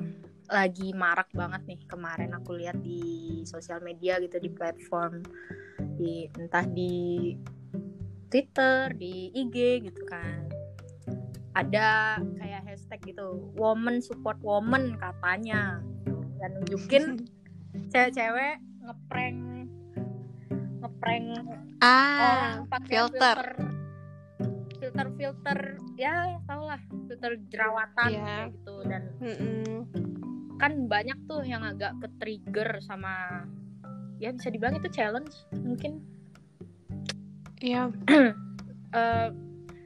lagi 0.49 0.93
marak 0.93 1.29
banget 1.33 1.61
nih 1.65 1.79
kemarin 1.85 2.33
aku 2.33 2.53
lihat 2.53 2.77
di 2.81 3.01
sosial 3.45 3.81
media 3.81 4.17
gitu 4.17 4.37
di 4.37 4.49
platform 4.49 5.21
di 5.97 6.29
entah 6.37 6.65
di 6.65 7.33
Twitter 8.29 8.93
di 8.93 9.33
IG 9.33 9.81
gitu 9.89 10.05
kan. 10.05 10.45
Ada 11.57 12.21
kayak 12.37 12.61
gitu. 13.05 13.53
Woman 13.55 14.03
support 14.03 14.39
woman 14.43 14.95
katanya. 14.99 15.83
Dan 16.39 16.51
nunjukin 16.63 17.03
cewek-cewek 17.91 18.63
ngeprank 18.83 19.69
ngeprank 20.79 21.27
ah 21.83 22.17
orang 22.23 22.55
pakai 22.71 22.89
filter. 22.89 23.19
filter. 23.19 23.49
Filter 24.79 25.07
filter. 25.19 25.59
Ya 25.99 26.39
tau 26.47 26.63
lah 26.63 26.81
filter 27.07 27.35
jerawatan 27.51 28.09
kayak 28.15 28.55
gitu. 28.55 28.75
Dan 28.87 29.03
mm-mm. 29.19 29.75
kan 30.57 30.87
banyak 30.87 31.19
tuh 31.27 31.43
yang 31.43 31.63
agak 31.63 31.95
ke 31.99 32.07
trigger 32.19 32.79
sama 32.83 33.43
ya 34.19 34.31
bisa 34.35 34.51
dibilang 34.51 34.79
itu 34.79 34.89
challenge 34.91 35.35
mungkin. 35.55 36.03
Iya, 37.59 37.91
Eh, 38.89 39.29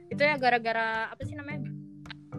itu 0.08 0.22
ya 0.22 0.40
gara-gara 0.40 1.12
apa 1.12 1.22
sih 1.28 1.36
namanya 1.36 1.68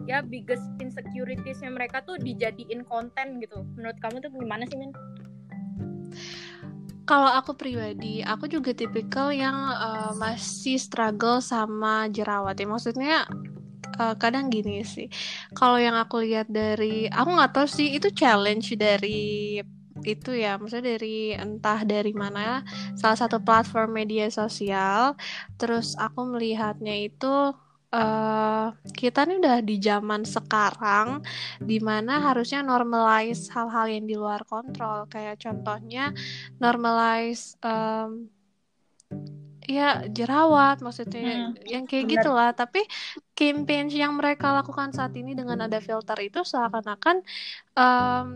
ya 0.06 0.22
biggest 0.22 0.64
insecuritiesnya 0.78 1.70
mereka 1.70 2.02
tuh 2.06 2.16
dijadiin 2.18 2.86
konten 2.86 3.42
gitu 3.42 3.66
menurut 3.74 3.98
kamu 3.98 4.22
tuh 4.22 4.30
gimana 4.30 4.62
sih 4.70 4.78
Min? 4.78 4.94
kalau 7.06 7.30
aku 7.30 7.54
pribadi, 7.54 8.20
aku 8.26 8.50
juga 8.50 8.74
tipikal 8.74 9.30
yang 9.30 9.54
eh, 9.78 10.12
masih 10.18 10.76
struggle 10.76 11.38
sama 11.38 12.10
jerawat 12.10 12.58
ya. 12.58 12.66
Maksudnya 12.66 13.16
eh, 14.02 14.14
kadang 14.18 14.50
gini 14.50 14.82
sih. 14.82 15.06
Kalau 15.54 15.78
yang 15.78 15.94
aku 15.94 16.26
lihat 16.26 16.50
dari, 16.50 17.06
aku 17.06 17.30
nggak 17.30 17.54
tahu 17.54 17.66
sih 17.70 17.94
itu 17.94 18.10
challenge 18.10 18.74
dari 18.74 19.62
itu 20.02 20.30
ya. 20.34 20.58
Maksudnya 20.58 20.98
dari 20.98 21.32
entah 21.38 21.86
dari 21.86 22.10
mana 22.12 22.66
salah 22.98 23.16
satu 23.16 23.38
platform 23.38 23.94
media 23.94 24.26
sosial. 24.28 25.14
Terus 25.56 25.94
aku 25.94 26.26
melihatnya 26.26 27.06
itu 27.06 27.54
eh 27.94 28.66
kita 28.96 29.22
nih 29.28 29.36
udah 29.42 29.58
di 29.62 29.76
zaman 29.78 30.22
sekarang 30.26 31.22
di 31.62 31.78
mana 31.78 32.30
harusnya 32.32 32.60
normalize 32.66 33.46
hal-hal 33.54 33.86
yang 33.86 34.04
di 34.10 34.16
luar 34.18 34.42
kontrol. 34.48 35.06
Kayak 35.06 35.38
contohnya 35.42 36.10
normalize 36.58 37.54
em, 37.62 38.26
ya 39.66 40.06
jerawat 40.06 40.78
maksudnya 40.78 41.50
Hmm, 41.50 41.58
yang 41.66 41.84
kayak 41.90 42.06
benar. 42.06 42.14
gitulah. 42.22 42.50
Tapi 42.54 42.80
campaign 43.34 43.90
yang 43.90 44.14
mereka 44.14 44.54
lakukan 44.54 44.94
saat 44.94 45.14
ini 45.18 45.34
dengan 45.34 45.66
ada 45.66 45.78
filter 45.82 46.18
itu 46.22 46.42
seakan-akan 46.46 47.22
em, 47.74 48.26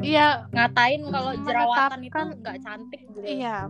ya 0.00 0.48
ngatain 0.48 1.04
kalau 1.12 1.32
jerawatan 1.44 2.00
itu 2.08 2.20
nggak 2.40 2.56
cantik 2.64 3.00
gitu. 3.04 3.20
iya 3.28 3.68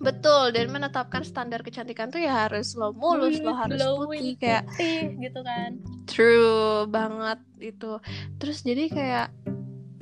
betul 0.00 0.48
dan 0.56 0.72
menetapkan 0.72 1.20
standar 1.20 1.60
kecantikan 1.60 2.08
tuh 2.08 2.24
ya 2.24 2.48
harus 2.48 2.72
lo 2.72 2.96
mulus 2.96 3.36
lo 3.44 3.52
harus 3.52 3.78
putih 3.78 4.34
kayak 4.40 4.64
putih 4.64 5.20
gitu 5.20 5.40
kan 5.44 5.76
True 6.10 6.90
banget 6.90 7.38
itu. 7.62 8.02
Terus 8.42 8.66
jadi 8.66 8.90
kayak 8.90 9.28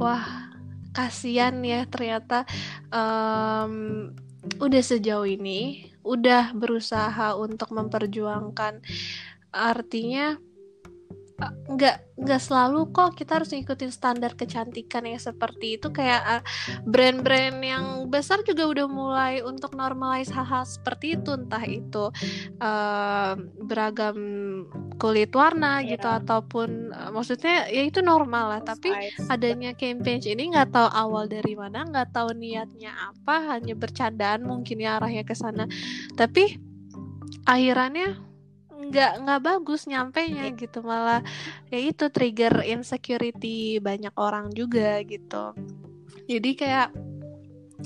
wah 0.00 0.49
kasihan 0.97 1.52
ya 1.61 1.85
ternyata 1.85 2.49
em, 2.88 4.09
udah 4.57 4.83
sejauh 4.83 5.28
ini 5.28 5.93
udah 6.00 6.57
berusaha 6.57 7.37
untuk 7.37 7.76
memperjuangkan 7.76 8.81
artinya 9.52 10.40
nggak 11.38 12.18
nggak 12.18 12.42
selalu 12.42 12.90
kok 12.90 13.14
kita 13.14 13.38
harus 13.38 13.54
ngikutin 13.54 13.95
standar 13.95 14.35
kecantikan 14.35 15.07
yang 15.07 15.23
seperti 15.23 15.78
itu. 15.78 15.95
Kayak 15.95 16.23
uh, 16.26 16.42
brand-brand 16.83 17.62
yang 17.62 17.85
besar 18.11 18.42
juga 18.42 18.66
udah 18.66 18.87
mulai 18.90 19.35
untuk 19.47 19.78
normalize 19.78 20.35
hal-hal 20.35 20.66
seperti 20.66 21.14
itu. 21.14 21.30
Entah 21.38 21.62
itu 21.62 22.11
uh, 22.59 23.33
beragam 23.62 24.18
kulit 24.99 25.30
warna 25.30 25.78
Iya. 25.78 25.95
gitu 25.95 26.09
ataupun 26.11 26.90
uh, 26.90 27.11
maksudnya 27.14 27.71
ya 27.71 27.87
itu 27.87 28.02
normal 28.02 28.59
lah. 28.59 28.61
Tapi 28.66 28.90
adanya 29.30 29.78
campaign 29.78 30.18
ini 30.26 30.50
nggak 30.50 30.75
tahu 30.75 30.88
awal 30.90 31.30
dari 31.30 31.54
mana 31.54 31.87
nggak 31.87 32.11
tahu 32.11 32.35
niatnya 32.35 32.90
apa 33.14 33.54
hanya 33.54 33.78
bercandaan 33.78 34.42
mungkin 34.42 34.83
ya 34.83 34.99
arahnya 34.99 35.23
ke 35.23 35.38
sana. 35.38 35.71
Tapi 36.18 36.59
akhirannya 37.47 38.28
nggak 38.88 39.12
nggak 39.23 39.40
bagus 39.40 39.85
nyampe 39.85 40.21
nya 40.26 40.49
gitu 40.52 40.80
malah 40.80 41.21
ya 41.68 41.78
itu 41.78 42.09
trigger 42.09 42.64
insecurity 42.64 43.78
banyak 43.78 44.12
orang 44.16 44.50
juga 44.50 45.00
gitu. 45.04 45.52
Jadi 46.26 46.50
kayak 46.54 46.88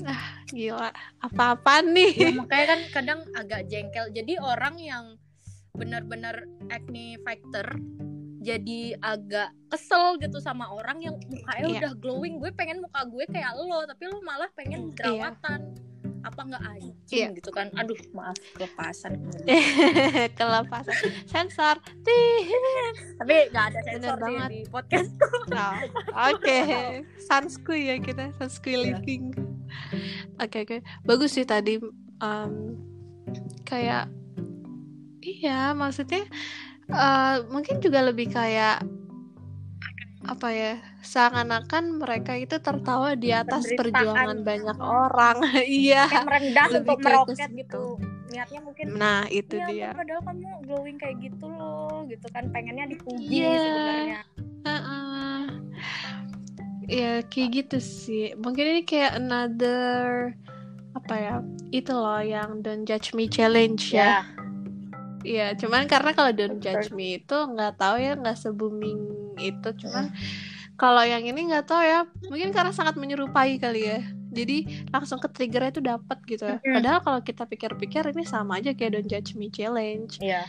ah 0.03 0.23
gila 0.49 0.89
apa-apa 1.21 1.79
Ya, 1.79 1.93
nih 1.93 2.13
makanya 2.41 2.65
kan 2.75 2.79
kadang 2.91 3.19
agak 3.33 3.61
jengkel. 3.67 4.09
Jadi 4.09 4.39
orang 4.39 4.75
yang 4.77 5.05
benar-benar 5.73 6.45
acne 6.69 7.17
factor 7.21 7.65
jadi 8.43 8.99
agak 8.99 9.55
kesel 9.71 10.19
gitu 10.19 10.37
sama 10.37 10.67
orang 10.67 10.99
yang 10.99 11.15
mukanya 11.31 11.63
Iya. 11.63 11.79
udah 11.79 11.93
glowing. 11.97 12.43
Gue 12.43 12.51
pengen 12.51 12.83
muka 12.83 13.07
gue 13.07 13.23
kayak 13.25 13.55
lo 13.55 13.87
tapi 13.87 14.03
lo 14.11 14.19
malah 14.19 14.51
pengen 14.53 14.91
Iya. 14.91 14.95
jerawatan 14.99 15.61
apa 16.33 16.41
nggak 16.43 16.63
anjing 16.65 16.93
Iya. 17.13 17.27
gitu 17.33 17.49
kan 17.49 17.67
aduh 17.73 17.95
maaf 18.11 18.33
kelepasan 18.51 19.13
kelepasan 20.39 20.95
sensor 21.23 21.77
tapi 23.19 23.35
nggak 23.47 23.65
ada 23.69 23.79
sensor 23.85 24.17
banget. 24.17 24.49
di 24.49 24.59
podcast 24.67 25.11
Oh, 25.53 25.73
Oke, 26.27 26.59
sunscreen 27.21 27.85
ya 27.85 27.95
kita 27.99 28.33
sunscreen 28.35 28.79
Iya. 28.79 28.97
living. 28.97 29.23
Oke 30.35 30.57
oke, 30.61 30.77
bagus 31.03 31.31
sih 31.31 31.45
tadi. 31.45 31.77
em, 32.19 32.53
kayak, 33.63 34.07
iya 35.19 35.71
maksudnya 35.71 36.25
eh, 36.85 37.35
mungkin 37.47 37.77
juga 37.77 38.01
lebih 38.01 38.29
kayak 38.29 38.81
apa 40.23 40.47
ya? 40.49 40.73
Seakan-akan 41.03 41.99
mereka 41.99 42.33
itu 42.33 42.55
tertawa 42.57 43.13
di 43.13 43.29
atas 43.29 43.67
perjuangan 43.69 44.39
banyak 44.41 44.77
orang. 44.79 45.37
Iya. 45.67 46.07
merendah 46.23 46.65
Lebih 46.71 46.79
untuk 46.79 46.97
meroket 47.03 47.37
situ. 47.43 47.59
gitu 47.59 47.83
niatnya 48.33 48.59
mungkin 48.65 48.85
Nah 48.97 49.29
itu 49.29 49.53
ya 49.53 49.67
dia. 49.69 49.89
padahal 49.93 50.25
kamu 50.25 50.49
glowing 50.65 50.97
kayak 50.97 51.21
gitu 51.21 51.45
loh 51.45 52.01
gitu 52.09 52.25
kan 52.33 52.49
pengennya 52.49 52.89
dipuji 52.89 53.29
Iya. 53.29 53.53
sebenarnya 53.61 54.19
Heeh. 54.63 55.39
Ya 56.83 57.11
kayak 57.23 57.49
gitu 57.53 57.77
sih. 57.77 58.33
Mungkin 58.35 58.65
ini 58.65 58.81
kayak 58.83 59.15
another 59.15 60.33
apa 60.93 61.13
ya? 61.13 61.35
Itu 61.69 61.93
loh 61.93 62.19
yang 62.19 62.59
don't 62.61 62.83
judge 62.83 63.11
me 63.11 63.27
challenge 63.27 63.91
ya. 63.91 64.01
ya 64.01 64.19
Iya, 65.23 65.47
cuman 65.55 65.87
karena 65.87 66.11
kalau 66.11 66.31
don't 66.31 66.59
judge 66.59 66.91
me 66.91 67.15
itu 67.17 67.37
nggak 67.37 67.79
tahu 67.79 67.95
ya 67.95 68.11
nggak 68.13 68.35
se 68.35 68.49
booming 68.49 68.99
itu. 69.37 69.69
Cuman 69.77 70.11
kalau 70.83 71.03
yang 71.07 71.23
ini 71.23 71.39
nggak 71.49 71.65
tahu 71.69 71.83
ya. 71.91 71.99
Mungkin 72.31 72.49
karena 72.55 72.71
sangat 72.75 72.95
menyerupai 72.99 73.51
kali 73.63 73.81
ya. 73.87 73.99
Jadi 74.33 74.57
langsung 74.93 75.19
ke 75.23 75.29
triggernya 75.31 75.71
itu 75.71 75.83
dapat 75.91 76.17
gitu 76.27 76.43
ya. 76.43 76.57
Padahal 76.59 76.99
kalau 77.05 77.19
kita 77.23 77.43
pikir-pikir 77.51 78.03
ini 78.11 78.23
sama 78.27 78.59
aja 78.59 78.75
kayak 78.77 78.91
don't 78.99 79.07
judge 79.11 79.31
me 79.39 79.47
challenge. 79.53 80.19
iya 80.19 80.43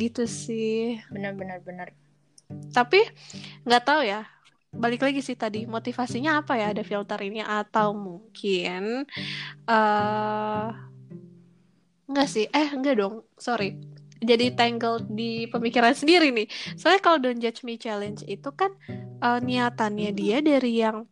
Gitu 0.00 0.24
sih. 0.26 0.98
benar-benar 1.14 1.58
benar 1.68 1.88
tapi 2.72 3.00
nggak 3.66 3.82
tahu 3.84 4.02
ya 4.08 4.24
balik 4.72 5.00
lagi 5.04 5.20
sih 5.24 5.36
tadi 5.36 5.64
motivasinya 5.64 6.44
apa 6.44 6.52
ya 6.60 6.66
ada 6.72 6.84
filter 6.84 7.20
ini 7.28 7.40
atau 7.40 7.96
mungkin 7.96 9.04
eh 9.68 10.66
nggak 12.10 12.28
sih 12.34 12.44
eh 12.60 12.68
enggak 12.76 12.94
dong 13.00 13.14
sorry 13.36 13.76
jadi 14.22 14.54
tangled 14.54 15.06
di 15.12 15.46
pemikiran 15.48 15.94
sendiri 15.94 16.34
nih. 16.34 16.48
Soalnya 16.74 17.02
kalau 17.02 17.18
don't 17.22 17.40
judge 17.40 17.62
me 17.62 17.78
challenge 17.78 18.22
itu 18.26 18.50
kan 18.54 18.74
eh, 19.22 19.40
niatannya 19.42 20.10
dia 20.14 20.38
dari 20.42 20.82
yang 20.82 21.06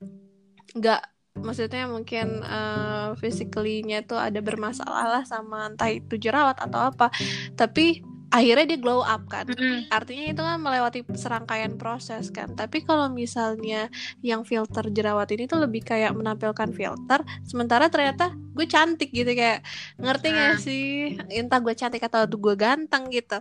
nggak 0.76 1.02
maksudnya 1.36 1.84
mungkin 1.88 2.40
eh 2.42 3.12
physically-nya 3.20 4.08
tuh 4.08 4.16
ada 4.16 4.40
bermasalah 4.40 5.06
lah 5.20 5.24
sama 5.28 5.68
entah 5.72 5.90
itu 5.92 6.16
jerawat 6.16 6.56
atau 6.58 6.90
apa. 6.92 7.12
Tapi 7.54 8.00
akhirnya 8.28 8.74
dia 8.74 8.80
glow 8.80 9.00
up 9.00 9.24
kan. 9.26 9.46
Artinya 9.88 10.24
itu 10.30 10.42
kan 10.42 10.58
melewati 10.58 11.00
serangkaian 11.14 11.78
proses 11.78 12.28
kan. 12.28 12.52
Tapi 12.52 12.82
kalau 12.82 13.06
misalnya 13.06 13.86
yang 14.20 14.42
filter 14.42 14.86
jerawat 14.90 15.30
ini 15.30 15.46
tuh 15.46 15.62
lebih 15.62 15.82
kayak 15.82 16.12
menampilkan 16.12 16.70
filter 16.70 17.20
sementara 17.46 17.86
ternyata 17.86 18.34
gue 18.34 18.64
cantik 18.64 19.12
gitu 19.12 19.28
kayak 19.30 19.60
ngerti 20.00 20.26
gak 20.32 20.48
Ah. 20.48 20.56
sih? 20.56 20.88
Entah 21.28 21.60
gue 21.60 21.72
cantik 21.72 22.02
atau 22.02 22.24
gue 22.24 22.54
ganteng 22.56 23.08
gitu. 23.10 23.38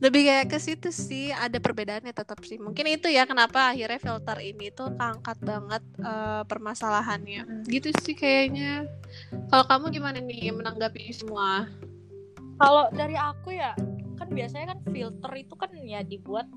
Lebih 0.00 0.22
kayak 0.26 0.46
ke 0.48 0.58
situ 0.58 0.88
sih 0.90 1.30
ada 1.30 1.56
perbedaannya 1.56 2.10
tetap 2.10 2.40
sih. 2.42 2.56
Mungkin 2.56 2.88
itu 2.88 3.06
ya 3.06 3.24
kenapa 3.24 3.72
akhirnya 3.72 4.00
filter 4.00 4.38
ini 4.40 4.72
tuh 4.72 4.90
angkat 4.96 5.38
banget 5.40 5.82
eh, 6.00 6.42
permasalahannya. 6.44 7.42
Hmm. 7.46 7.62
gitu 7.68 7.92
sih 8.02 8.12
kayaknya. 8.12 8.88
Kalau 9.48 9.64
kamu 9.64 9.92
gimana 9.92 10.18
nih 10.18 10.50
menanggapi 10.50 11.12
semua? 11.12 11.68
Kalau 12.56 12.88
dari 12.88 13.12
aku 13.14 13.52
ya 13.52 13.76
kan 14.26 14.34
biasanya 14.34 14.66
kan 14.74 14.80
filter 14.90 15.32
itu 15.38 15.54
kan 15.54 15.70
ya 15.86 16.02
dibuat 16.02 16.50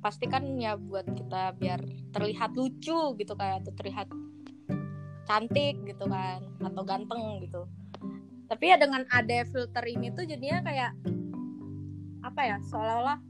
pasti 0.00 0.24
kan 0.24 0.56
ya 0.56 0.80
buat 0.80 1.04
kita 1.04 1.60
biar 1.60 1.84
terlihat 2.16 2.56
lucu 2.56 3.12
gitu 3.20 3.32
kayak 3.36 3.60
atau 3.60 3.72
terlihat 3.76 4.08
cantik 5.28 5.76
gitu 5.84 6.08
kan 6.08 6.40
atau 6.64 6.82
ganteng 6.82 7.44
gitu. 7.44 7.68
Tapi 8.48 8.64
ya 8.72 8.80
dengan 8.80 9.04
ada 9.12 9.44
filter 9.44 9.84
ini 9.84 10.08
tuh 10.16 10.24
jadinya 10.24 10.64
kayak 10.64 10.96
apa 12.24 12.40
ya 12.40 12.56
seolah-olah 12.72 13.20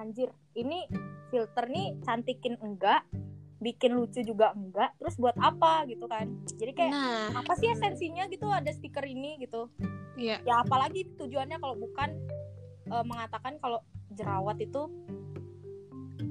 anjir 0.00 0.32
ini 0.56 0.88
filter 1.28 1.68
nih 1.68 2.00
cantikin 2.02 2.56
enggak 2.64 3.04
bikin 3.64 3.96
lucu 3.96 4.20
juga 4.20 4.52
enggak 4.52 4.92
terus 5.00 5.16
buat 5.16 5.32
apa 5.40 5.88
gitu 5.88 6.04
kan. 6.04 6.28
Jadi 6.60 6.72
kayak 6.76 6.92
nah. 6.92 7.40
apa 7.40 7.52
sih 7.56 7.72
esensinya 7.72 8.28
gitu 8.28 8.44
ada 8.52 8.68
stiker 8.68 9.08
ini 9.08 9.40
gitu. 9.40 9.72
Iya. 10.20 10.44
Ya 10.44 10.60
apalagi 10.60 11.08
tujuannya 11.16 11.56
kalau 11.56 11.80
bukan 11.80 12.12
eh, 12.92 13.04
mengatakan 13.08 13.56
kalau 13.64 13.80
jerawat 14.12 14.60
itu 14.60 14.92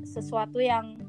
sesuatu 0.05 0.61
yang 0.61 1.01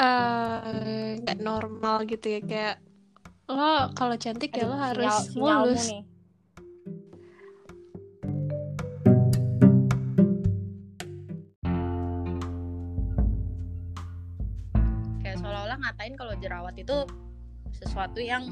eh 0.00 1.16
nggak 1.24 1.38
normal 1.40 2.04
gitu 2.04 2.36
ya 2.36 2.40
kayak 2.44 2.76
lo 3.50 3.90
kalau 3.96 4.14
cantik 4.20 4.54
ya 4.54 4.62
aduh, 4.62 4.70
lo 4.70 4.76
sinyal- 4.76 4.84
harus 4.86 5.14
sinyalmu 5.32 5.66
mulus. 5.72 5.86
nih. 5.88 6.02
Jerawat 16.70 16.76
itu 16.78 16.96
sesuatu 17.74 18.18
yang 18.22 18.44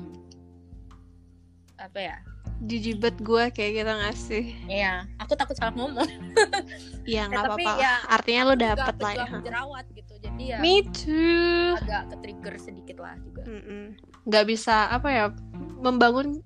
apa 1.78 1.98
ya 2.00 2.16
jijibet 2.58 3.14
gue 3.22 3.54
kayak 3.54 3.70
gitu 3.78 3.92
gak 3.94 4.16
sih 4.18 4.44
Iya, 4.66 5.06
aku 5.22 5.38
takut 5.38 5.54
salah 5.54 5.70
ngomong. 5.78 6.02
ya 7.06 7.30
nggak 7.30 7.38
Eh, 7.38 7.48
apa-apa 7.54 7.70
ya, 7.78 7.94
artinya 8.10 8.42
lo 8.42 8.54
dapet 8.58 8.94
lah 8.98 9.12
ya 9.14 9.26
jerawat 9.38 9.86
gitu. 9.94 10.12
Jadi 10.18 10.42
ya 10.50 10.58
me 10.58 10.82
too 10.90 11.78
agak 11.78 12.10
ke 12.10 12.16
trigger 12.18 12.54
sedikit 12.58 12.98
lah 12.98 13.14
juga. 13.22 13.46
Mm-mm. 13.46 13.94
nggak 14.26 14.44
bisa 14.50 14.90
apa 14.90 15.06
ya 15.06 15.24
membangun 15.78 16.42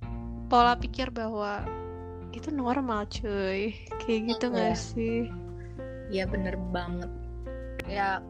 pola 0.52 0.76
pikir 0.76 1.08
bahwa 1.08 1.64
itu 2.36 2.52
normal 2.52 3.08
cuy 3.08 3.72
kayak 4.04 4.36
gitu 4.36 4.44
nggak 4.52 4.76
Iya. 4.76 4.84
sih 4.92 5.18
Iya 6.12 6.28
bener 6.28 6.60
banget. 6.76 7.08
Ya 7.88 8.20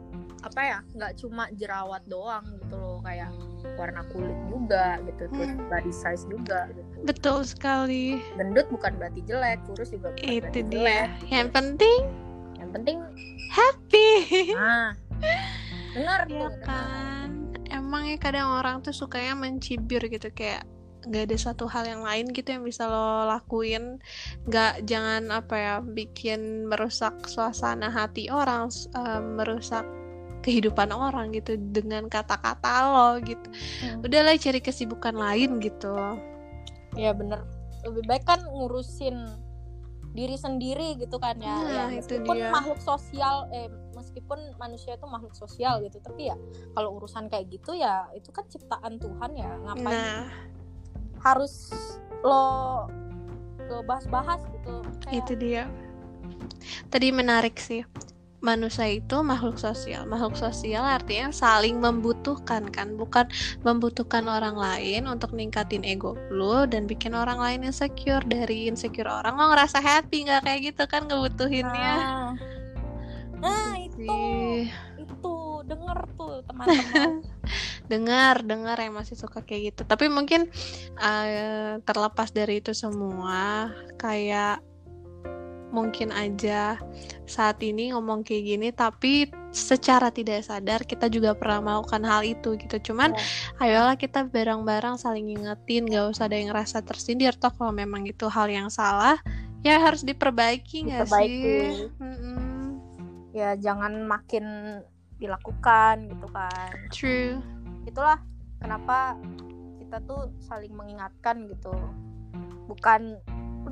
apa 0.42 0.60
ya 0.60 0.78
nggak 0.92 1.12
cuma 1.18 1.46
jerawat 1.54 2.02
doang 2.06 2.42
gitu 2.58 2.74
loh 2.74 2.98
kayak 3.00 3.30
warna 3.78 4.02
kulit 4.10 4.34
juga 4.50 4.98
gitu 5.06 5.30
terus 5.30 5.50
Hmm. 5.54 5.70
body 5.70 5.92
size 5.94 6.24
juga 6.26 6.66
gitu. 6.74 6.96
Betul 7.06 7.38
sekali. 7.46 8.18
Gendut 8.34 8.66
bukan 8.68 8.92
berarti 8.98 9.22
jelek 9.22 9.62
kurus 9.64 9.90
juga 9.90 10.10
bukan 10.12 10.26
itu 10.26 10.42
berarti 10.42 10.60
dia. 10.66 10.74
jelek 10.74 11.10
yang 11.30 11.48
penting 11.48 12.00
yang 12.58 12.70
penting 12.70 12.96
happy. 13.48 14.10
Nah 14.54 14.90
dengar 15.94 16.18
tuh 16.26 16.34
ya 16.34 16.48
dengar. 16.50 16.66
kan? 16.66 17.28
Emang 17.70 18.02
ya 18.04 18.16
kadang 18.18 18.48
orang 18.52 18.82
tuh 18.82 18.92
sukanya 18.92 19.32
mencibir 19.32 20.02
gitu 20.06 20.28
kayak 20.28 20.66
nggak 21.02 21.26
ada 21.26 21.36
satu 21.36 21.66
hal 21.66 21.82
yang 21.82 22.02
lain 22.02 22.30
gitu 22.30 22.46
yang 22.50 22.62
bisa 22.62 22.86
lo 22.86 23.26
lakuin. 23.26 23.98
Nggak 24.46 24.86
jangan 24.86 25.30
apa 25.30 25.54
ya 25.54 25.74
bikin 25.80 26.66
merusak 26.66 27.26
suasana 27.26 27.90
hati 27.90 28.26
orang 28.26 28.70
eh, 28.70 29.20
merusak 29.20 29.82
kehidupan 30.42 30.90
orang 30.90 31.30
gitu 31.30 31.54
dengan 31.56 32.06
kata-kata 32.06 32.74
lo 32.88 33.10
gitu 33.22 33.48
Hmm. 33.80 34.02
udahlah 34.02 34.34
cari 34.36 34.58
kesibukan 34.58 35.14
lain 35.14 35.56
gitu 35.58 35.94
ya 36.94 37.14
bener 37.14 37.40
lebih 37.82 38.02
baik 38.04 38.22
kan 38.22 38.42
ngurusin 38.44 39.16
diri 40.12 40.36
sendiri 40.36 41.00
gitu 41.00 41.16
kan 41.16 41.40
ya, 41.40 41.56
Nah, 41.56 41.88
ya 41.88 41.96
itu 41.96 42.20
meskipun 42.20 42.36
dia. 42.36 42.52
makhluk 42.52 42.76
sosial 42.78 43.48
eh 43.48 43.64
meskipun 43.96 44.36
manusia 44.60 44.92
itu 44.92 45.08
makhluk 45.08 45.32
sosial 45.32 45.80
gitu 45.80 46.04
tapi 46.04 46.28
ya 46.28 46.36
kalau 46.76 47.00
urusan 47.00 47.32
kayak 47.32 47.48
gitu 47.48 47.72
ya 47.72 48.04
itu 48.12 48.28
kan 48.28 48.44
ciptaan 48.44 49.00
Tuhan 49.00 49.30
ya 49.32 49.50
ngapain 49.64 49.88
Nah, 49.88 50.28
harus 51.24 51.72
lo 52.20 52.44
lo 53.62 53.80
bahas-bahas 53.82 54.44
gitu 54.52 54.84
kayak 55.00 55.16
itu 55.24 55.32
dia. 55.34 55.64
Tadi 56.92 57.08
menarik 57.08 57.56
sih. 57.56 57.82
Manusia 58.42 58.90
itu 58.90 59.22
makhluk 59.22 59.54
sosial. 59.54 60.02
Makhluk 60.10 60.34
sosial 60.34 60.82
artinya 60.82 61.30
saling 61.30 61.78
membutuhkan 61.78 62.66
kan, 62.74 62.98
bukan 62.98 63.30
membutuhkan 63.62 64.26
orang 64.26 64.58
lain 64.58 65.06
untuk 65.06 65.30
ningkatin 65.30 65.86
ego 65.86 66.18
lu 66.26 66.66
dan 66.66 66.90
bikin 66.90 67.14
orang 67.14 67.38
lain 67.38 67.62
insecure. 67.62 68.26
Dari 68.26 68.66
insecure 68.66 69.06
orang 69.06 69.38
lo 69.38 69.54
ngerasa 69.54 69.78
happy. 69.78 70.26
Nggak 70.26 70.42
kayak 70.42 70.60
gitu 70.74 70.84
kan 70.90 71.06
ngebutuhinnya. 71.06 71.94
nah, 72.02 72.34
nah 73.38 73.72
itu. 73.78 74.10
itu. 74.98 75.34
Denger 75.62 75.98
tuh 76.18 76.42
teman-teman. 76.42 77.22
Dengar 77.90 78.42
dengar 78.42 78.74
yang 78.82 78.98
masih 78.98 79.14
suka 79.14 79.46
kayak 79.46 79.70
gitu. 79.70 79.82
Tapi 79.86 80.10
mungkin 80.10 80.50
eh, 80.98 81.78
terlepas 81.86 82.34
dari 82.34 82.58
itu 82.58 82.74
semua 82.74 83.70
kayak 84.02 84.71
mungkin 85.72 86.12
aja 86.12 86.76
saat 87.24 87.58
ini 87.64 87.96
ngomong 87.96 88.22
kayak 88.22 88.44
gini 88.44 88.68
tapi 88.70 89.32
secara 89.52 90.12
tidak 90.12 90.44
sadar 90.44 90.84
kita 90.84 91.08
juga 91.08 91.32
pernah 91.32 91.60
melakukan 91.60 92.04
hal 92.04 92.22
itu 92.24 92.56
gitu. 92.60 92.92
Cuman 92.92 93.16
ayolah 93.60 93.96
kita 93.96 94.28
bareng-bareng 94.28 95.00
saling 95.00 95.32
ngingetin 95.32 95.88
gak 95.88 96.12
usah 96.12 96.28
ada 96.28 96.36
yang 96.36 96.52
ngerasa 96.52 96.84
tersindir 96.84 97.32
toh 97.36 97.52
kalau 97.52 97.72
memang 97.72 98.04
itu 98.04 98.28
hal 98.28 98.48
yang 98.48 98.68
salah 98.68 99.16
ya 99.62 99.78
harus 99.78 100.04
diperbaiki 100.04 100.90
nggak 100.90 101.08
sih? 101.08 101.88
Ya 103.32 103.56
jangan 103.56 104.04
makin 104.04 104.44
dilakukan 105.16 106.12
gitu 106.12 106.26
kan. 106.28 106.72
True. 106.92 107.40
Itulah 107.88 108.20
kenapa 108.60 109.16
kita 109.80 110.02
tuh 110.04 110.32
saling 110.42 110.74
mengingatkan 110.74 111.48
gitu. 111.48 111.72
Bukan 112.68 113.20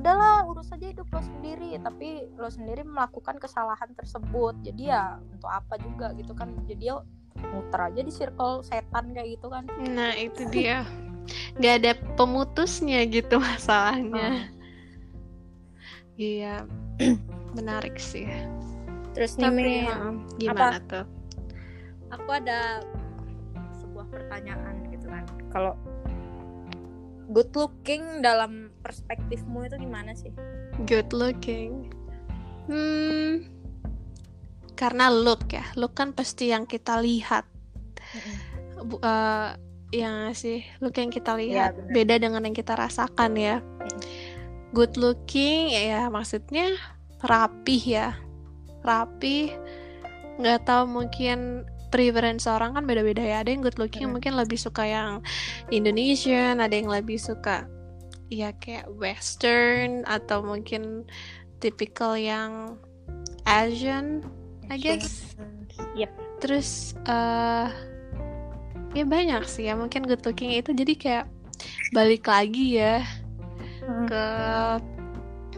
udahlah 0.00 0.48
urus 0.48 0.72
aja 0.72 0.88
hidup 0.88 1.06
lo 1.12 1.20
sendiri. 1.20 1.76
Tapi 1.78 2.32
lo 2.40 2.48
sendiri 2.48 2.82
melakukan 2.82 3.36
kesalahan 3.36 3.92
tersebut. 3.92 4.56
Jadi 4.64 4.88
ya 4.88 5.20
untuk 5.20 5.52
apa 5.52 5.76
juga 5.76 6.16
gitu 6.16 6.32
kan. 6.32 6.56
Jadi 6.64 6.88
ya 6.88 7.04
muter 7.52 7.80
aja 7.92 8.00
di 8.00 8.12
circle 8.12 8.64
setan 8.64 9.12
kayak 9.12 9.38
gitu 9.38 9.52
kan. 9.52 9.68
Nah 9.84 10.16
itu 10.16 10.48
dia. 10.48 10.88
Nggak 11.60 11.74
ada 11.84 11.92
pemutusnya 12.16 13.04
gitu 13.06 13.38
masalahnya. 13.38 14.50
Iya 16.20 16.64
menarik 17.56 17.96
sih. 17.96 18.28
terus 19.10 19.34
nih 19.34 19.50
Tapi 19.50 19.66
gimana 20.38 20.78
tuh? 20.86 21.02
aku 22.14 22.28
ada 22.30 22.78
sebuah 23.82 24.06
pertanyaan 24.06 24.86
gitu 24.94 25.10
kan. 25.10 25.26
Kalau 25.50 25.74
good 27.34 27.50
looking 27.58 28.22
dalam 28.22 28.69
perspektifmu 28.80 29.68
itu 29.68 29.76
gimana 29.80 30.12
sih 30.16 30.32
Good 30.88 31.12
looking. 31.12 31.92
Hmm, 32.70 33.44
karena 34.78 35.12
look 35.12 35.52
ya, 35.52 35.66
look 35.76 35.92
kan 35.98 36.16
pasti 36.16 36.54
yang 36.54 36.64
kita 36.64 37.02
lihat. 37.02 37.44
Bu, 38.80 38.96
eh, 39.02 39.50
yang 39.90 40.30
sih 40.32 40.62
look 40.78 40.96
yang 40.96 41.10
kita 41.10 41.34
lihat 41.34 41.74
benar. 41.76 41.92
beda 41.92 42.14
dengan 42.22 42.46
yang 42.46 42.56
kita 42.56 42.78
rasakan 42.78 43.36
ya. 43.36 43.60
Good 44.70 44.96
looking 44.96 45.74
ya 45.74 46.06
maksudnya 46.08 46.78
rapih 47.20 47.82
ya, 47.84 48.08
rapih. 48.86 49.52
Nggak 50.40 50.64
tahu 50.64 50.88
mungkin 50.88 51.68
preference 51.90 52.46
orang 52.46 52.78
kan 52.78 52.86
beda-beda 52.86 53.20
ya. 53.20 53.42
Ada 53.42 53.50
yang 53.52 53.66
good 53.66 53.76
looking 53.76 54.08
Hmm. 54.08 54.14
mungkin 54.16 54.38
lebih 54.38 54.56
suka 54.56 54.86
yang 54.86 55.20
Indonesian, 55.74 56.62
ada 56.62 56.72
yang 56.72 56.88
lebih 56.88 57.18
suka 57.18 57.66
ya 58.30 58.54
kayak 58.56 58.86
Western 58.94 60.06
atau 60.06 60.40
mungkin 60.40 61.04
tipikal 61.58 62.14
yang 62.14 62.78
Asian, 63.44 64.22
I 64.70 64.78
guess. 64.78 65.34
Yep. 65.98 66.10
Terus 66.40 66.94
eh 67.04 67.68
ya 68.90 69.04
banyak 69.06 69.46
sih 69.46 69.66
ya 69.66 69.74
mungkin 69.74 70.06
good 70.06 70.22
looking 70.22 70.54
itu. 70.54 70.70
Jadi 70.70 70.94
kayak 70.96 71.26
balik 71.92 72.24
lagi 72.30 72.78
ya 72.80 73.02
ke 74.06 74.26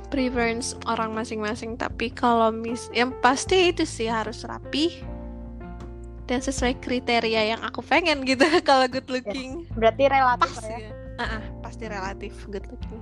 preference 0.08 0.72
orang 0.88 1.12
masing-masing. 1.12 1.76
Tapi 1.76 2.08
kalau 2.10 2.48
mis 2.48 2.88
yang 2.96 3.12
pasti 3.20 3.68
itu 3.68 3.84
sih 3.84 4.08
harus 4.08 4.42
rapi 4.48 5.04
dan 6.26 6.40
sesuai 6.40 6.80
kriteria 6.80 7.56
yang 7.56 7.60
aku 7.60 7.84
pengen 7.84 8.24
gitu 8.24 8.48
kalau 8.68 8.88
good 8.88 9.06
looking. 9.12 9.68
Berarti 9.76 10.08
relatif 10.08 10.48
pas 10.48 10.64
ya 10.64 10.78
ya. 10.88 10.92
Ah, 11.20 11.24
ah, 11.38 11.42
pasti 11.72 11.88
relatif 11.88 12.36
good 12.52 12.68
looking 12.68 13.00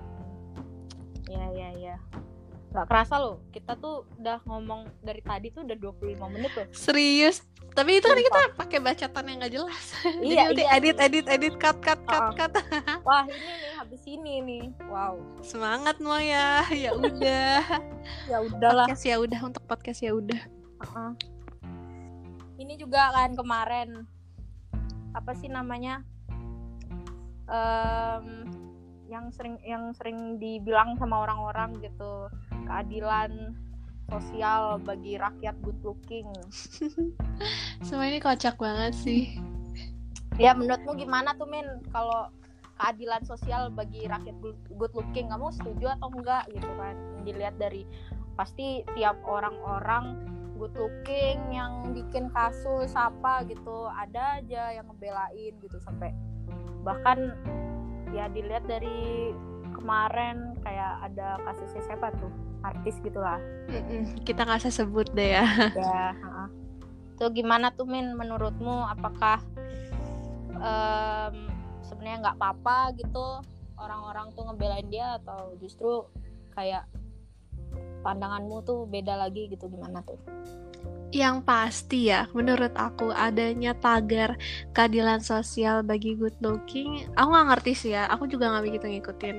ya 1.27 1.43
ya 1.51 1.69
ya 1.75 1.97
nggak 2.71 2.87
kerasa 2.87 3.19
loh 3.19 3.43
kita 3.51 3.75
tuh 3.75 4.07
udah 4.23 4.39
ngomong 4.47 4.87
dari 5.03 5.19
tadi 5.27 5.51
tuh 5.51 5.67
udah 5.67 5.75
25 5.75 6.15
menit 6.31 6.55
loh. 6.55 6.71
Serius? 6.71 7.43
Tapi 7.75 7.99
itu 7.99 8.07
kan 8.07 8.15
kita 8.15 8.41
pakai 8.55 8.79
bacaan 8.79 9.27
yang 9.27 9.39
nggak 9.43 9.55
jelas. 9.59 9.85
Iya, 10.23 10.55
jadi 10.55 10.55
nanti 10.55 10.63
iya. 10.63 10.79
edit 10.79 10.97
edit 11.03 11.27
edit 11.27 11.55
cut 11.59 11.83
cut 11.83 11.99
cut 12.07 12.23
Oh. 12.23 12.35
cut. 12.39 12.55
Wah 13.11 13.27
ini 13.27 13.43
nih 13.43 13.71
habis 13.75 14.03
ini 14.07 14.35
nih. 14.39 14.65
Wow. 14.87 15.19
Semangat 15.43 15.99
mau 15.99 16.23
ya 16.23 16.63
ya 16.71 16.95
udah. 16.95 17.67
Ya 18.31 18.39
udahlah. 18.39 18.87
Podcast 18.87 19.03
ya 19.03 19.19
udah 19.19 19.41
untuk 19.43 19.67
podcast 19.67 19.99
ya 19.99 20.15
udah. 20.15 20.39
Heeh. 20.87 21.11
ini 22.63 22.79
juga 22.79 23.11
kan 23.11 23.35
kemarin 23.35 24.07
apa 25.11 25.35
sih 25.35 25.51
namanya 25.51 26.07
Em, 27.51 28.47
yang 29.11 29.35
sering 29.35 29.59
yang 29.67 29.91
sering 29.99 30.39
dibilang 30.39 30.95
sama 30.97 31.27
orang-orang 31.27 31.83
gitu. 31.83 32.31
Keadilan 32.71 33.59
sosial 34.07 34.79
bagi 34.83 35.19
rakyat 35.19 35.59
good 35.61 35.79
looking. 35.83 36.31
Semua 37.87 38.07
ini 38.07 38.23
kocak 38.23 38.55
banget 38.55 38.95
sih. 38.95 39.35
Ya 40.39 40.55
menurutmu 40.55 40.95
gimana 40.95 41.35
tuh 41.35 41.51
Min? 41.51 41.67
Kalau 41.91 42.31
keadilan 42.79 43.27
sosial 43.27 43.69
bagi 43.75 44.07
rakyat 44.07 44.37
good- 44.41 44.67
good 44.79 44.95
looking 44.95 45.29
kamu 45.29 45.51
setuju 45.53 45.99
atau 45.99 46.09
enggak 46.15 46.47
gitu 46.55 46.71
kan? 46.79 46.95
Dilihat 47.27 47.59
dari 47.59 47.83
pasti 48.39 48.87
tiap 48.95 49.19
orang-orang 49.27 50.31
good 50.61 50.77
looking 50.77 51.41
yang 51.53 51.97
bikin 51.97 52.29
kasus 52.37 52.93
apa 52.93 53.49
gitu 53.49 53.89
ada 53.89 54.41
aja 54.41 54.77
yang 54.77 54.85
ngebelain 54.93 55.57
gitu 55.57 55.81
sampai 55.81 56.13
bahkan 56.85 57.33
ya 58.11 58.27
dilihat 58.31 58.67
dari 58.67 59.31
kemarin 59.75 60.59
kayak 60.61 61.11
ada 61.11 61.41
kasusnya 61.47 61.83
siapa 61.87 62.13
tuh? 62.19 62.31
Artis 62.61 63.01
gitulah 63.01 63.41
Mm-mm, 63.73 64.21
kita 64.29 64.45
nggak 64.45 64.61
usah 64.69 64.75
sebut 64.85 65.09
deh 65.17 65.41
ya. 65.41 65.47
Ya 65.81 66.13
tuh 67.21 67.29
gimana 67.37 67.69
tuh 67.77 67.85
Min 67.85 68.17
menurutmu? 68.17 68.89
Apakah 68.89 69.45
em, 70.57 71.37
sebenarnya 71.85 72.19
nggak 72.25 72.37
apa-apa 72.41 72.97
gitu 72.97 73.45
orang-orang 73.77 74.33
tuh 74.33 74.49
ngebelain 74.49 74.89
dia 74.89 75.21
atau 75.21 75.53
justru 75.61 76.09
kayak 76.57 76.89
pandanganmu 78.01 78.65
tuh 78.65 78.89
beda 78.89 79.21
lagi 79.21 79.53
gitu? 79.53 79.69
Gimana 79.69 80.01
tuh 80.01 80.17
yang 81.11 81.43
pasti 81.43 82.07
ya 82.07 82.31
menurut 82.31 82.71
aku 82.79 83.11
adanya 83.11 83.75
tagar 83.75 84.39
keadilan 84.71 85.19
sosial 85.19 85.83
bagi 85.83 86.15
good 86.15 86.35
looking 86.39 87.03
aku 87.19 87.29
nggak 87.35 87.49
ngerti 87.51 87.73
sih 87.75 87.91
ya 87.99 88.07
aku 88.07 88.31
juga 88.31 88.51
nggak 88.55 88.65
begitu 88.67 88.87
ngikutin. 88.87 89.37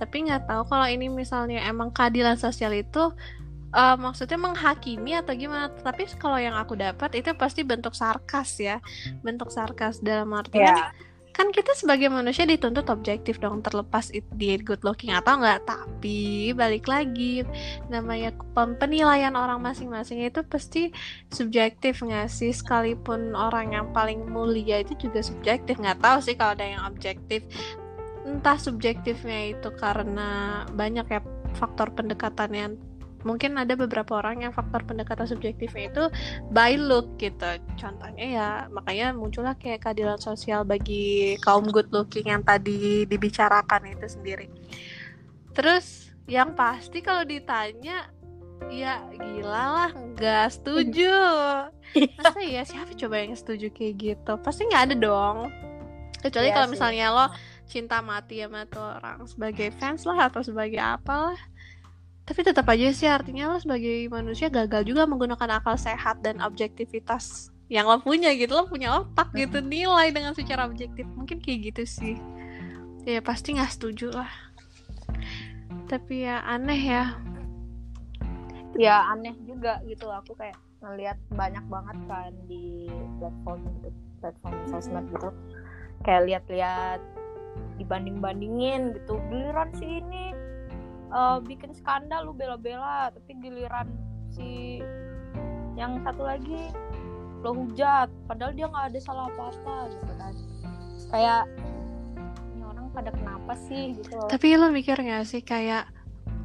Tapi 0.00 0.16
nggak 0.28 0.48
tahu 0.48 0.62
kalau 0.64 0.86
ini 0.88 1.12
misalnya 1.12 1.60
emang 1.68 1.92
keadilan 1.92 2.40
sosial 2.40 2.72
itu 2.72 3.12
eh, 3.76 3.96
maksudnya 4.00 4.40
menghakimi 4.40 5.12
atau 5.20 5.36
gimana. 5.36 5.68
Tapi 5.70 6.08
kalau 6.16 6.40
yang 6.40 6.56
aku 6.56 6.74
dapat 6.74 7.12
itu 7.20 7.36
pasti 7.36 7.62
bentuk 7.68 7.92
sarkas 7.92 8.56
ya. 8.56 8.80
Bentuk 9.20 9.52
sarkas 9.52 10.00
dalam 10.00 10.32
artian 10.32 10.72
ya 10.72 11.09
kan 11.40 11.48
kita 11.56 11.72
sebagai 11.72 12.12
manusia 12.12 12.44
dituntut 12.44 12.84
objektif 12.92 13.40
dong 13.40 13.64
terlepas 13.64 14.12
dia 14.36 14.60
good 14.60 14.84
looking 14.84 15.08
atau 15.08 15.40
enggak. 15.40 15.64
Tapi 15.64 16.52
balik 16.52 16.84
lagi 16.84 17.48
namanya 17.88 18.36
penilaian 18.76 19.32
orang 19.32 19.64
masing-masing 19.64 20.20
itu 20.20 20.44
pasti 20.44 20.92
subjektif 21.32 22.04
nggak 22.04 22.28
sih? 22.28 22.52
Sekalipun 22.52 23.32
orang 23.32 23.72
yang 23.72 23.88
paling 23.96 24.28
mulia 24.28 24.84
itu 24.84 24.92
juga 25.00 25.24
subjektif. 25.24 25.80
Nggak 25.80 26.04
tahu 26.04 26.18
sih 26.20 26.36
kalau 26.36 26.52
ada 26.60 26.66
yang 26.68 26.84
objektif. 26.84 27.40
Entah 28.28 28.60
subjektifnya 28.60 29.56
itu 29.56 29.72
karena 29.80 30.68
banyak 30.76 31.08
ya 31.08 31.24
faktor 31.56 31.88
pendekatan 31.96 32.52
yang 32.52 32.72
mungkin 33.22 33.56
ada 33.60 33.76
beberapa 33.76 34.16
orang 34.18 34.44
yang 34.48 34.52
faktor 34.52 34.84
pendekatan 34.84 35.28
subjektifnya 35.28 35.92
itu 35.92 36.04
by 36.52 36.76
look 36.76 37.20
gitu. 37.20 37.60
Contohnya 37.76 38.26
ya 38.26 38.48
makanya 38.72 39.12
muncullah 39.12 39.56
kayak 39.56 39.84
keadilan 39.84 40.20
sosial 40.20 40.64
bagi 40.64 41.36
kaum 41.44 41.68
good 41.68 41.88
looking 41.92 42.28
yang 42.28 42.42
tadi 42.44 43.04
dibicarakan 43.04 43.92
itu 43.92 44.06
sendiri. 44.08 44.46
Terus 45.52 46.14
yang 46.30 46.54
pasti 46.54 47.02
kalau 47.02 47.26
ditanya 47.26 48.08
ya 48.68 49.02
gila 49.12 49.64
lah 49.88 49.90
nggak 49.92 50.46
setuju. 50.52 51.14
Masa 52.20 52.40
ya 52.44 52.62
siapa 52.62 52.92
coba 52.94 53.16
yang 53.18 53.34
setuju 53.34 53.72
kayak 53.72 53.94
gitu? 53.98 54.32
Pasti 54.40 54.64
nggak 54.68 54.84
ada 54.92 54.96
dong. 54.96 55.38
Kecuali 56.20 56.52
Iya 56.52 56.56
kalau 56.60 56.68
misalnya 56.68 57.06
lo 57.16 57.26
cinta 57.64 58.02
mati 58.02 58.42
sama 58.42 58.66
tuh 58.66 58.82
orang 58.82 59.24
sebagai 59.30 59.70
fans 59.78 60.02
lah 60.02 60.26
atau 60.28 60.42
sebagai 60.42 60.82
apa 60.82 61.32
lah 61.32 61.40
tapi 62.30 62.46
tetap 62.46 62.62
aja 62.70 62.94
sih 62.94 63.10
artinya 63.10 63.50
lo 63.50 63.58
sebagai 63.58 64.06
manusia 64.06 64.46
gagal 64.46 64.86
juga 64.86 65.02
menggunakan 65.02 65.58
akal 65.58 65.74
sehat 65.74 66.22
dan 66.22 66.38
objektivitas 66.38 67.50
yang 67.66 67.90
lo 67.90 67.98
punya 67.98 68.30
gitu. 68.38 68.54
Lo 68.54 68.70
punya 68.70 69.02
otak 69.02 69.34
gitu 69.34 69.58
nilai 69.58 70.14
dengan 70.14 70.30
secara 70.30 70.70
objektif. 70.70 71.10
Mungkin 71.18 71.42
kayak 71.42 71.74
gitu 71.74 71.82
sih. 71.82 72.14
Ya 73.02 73.18
pasti 73.18 73.58
nggak 73.58 73.74
setuju 73.74 74.14
lah. 74.14 74.30
Tapi 75.90 76.22
ya 76.22 76.38
aneh 76.46 76.78
ya. 76.78 77.18
Ya 78.78 79.10
aneh 79.10 79.34
juga 79.42 79.82
gitu 79.82 80.06
aku 80.06 80.38
kayak 80.38 80.54
ngelihat 80.86 81.18
banyak 81.34 81.66
banget 81.66 81.98
kan 82.06 82.30
di 82.46 82.86
platform 83.18 83.66
gitu 83.74 83.90
platform 84.22 84.54
sosmed 84.70 85.06
gitu. 85.10 85.34
Kayak 86.06 86.22
lihat-lihat 86.30 87.02
dibanding-bandingin 87.82 88.94
gitu. 89.02 89.18
Giliran 89.26 89.74
si 89.74 89.98
ini 89.98 90.49
eh, 91.10 91.38
bikin 91.44 91.74
skandal 91.74 92.30
lu 92.30 92.32
bela-bela 92.32 93.10
tapi 93.10 93.30
giliran 93.42 93.90
si 94.30 94.80
yang 95.74 95.98
satu 96.06 96.22
lagi 96.26 96.70
lo 97.40 97.56
hujat 97.56 98.12
padahal 98.28 98.52
dia 98.52 98.68
nggak 98.68 98.86
ada 98.94 99.00
salah 99.00 99.26
apa-apa 99.32 99.76
gitu 99.90 100.12
kan 100.20 100.34
kayak 101.10 101.42
ini 102.54 102.62
orang 102.62 102.86
pada 102.92 103.10
kenapa 103.10 103.52
sih 103.66 103.96
gitu. 103.96 104.18
Tapi 104.28 104.46
lo 104.60 104.68
mikir 104.70 105.00
gak 105.00 105.26
sih 105.26 105.42
kayak 105.42 105.88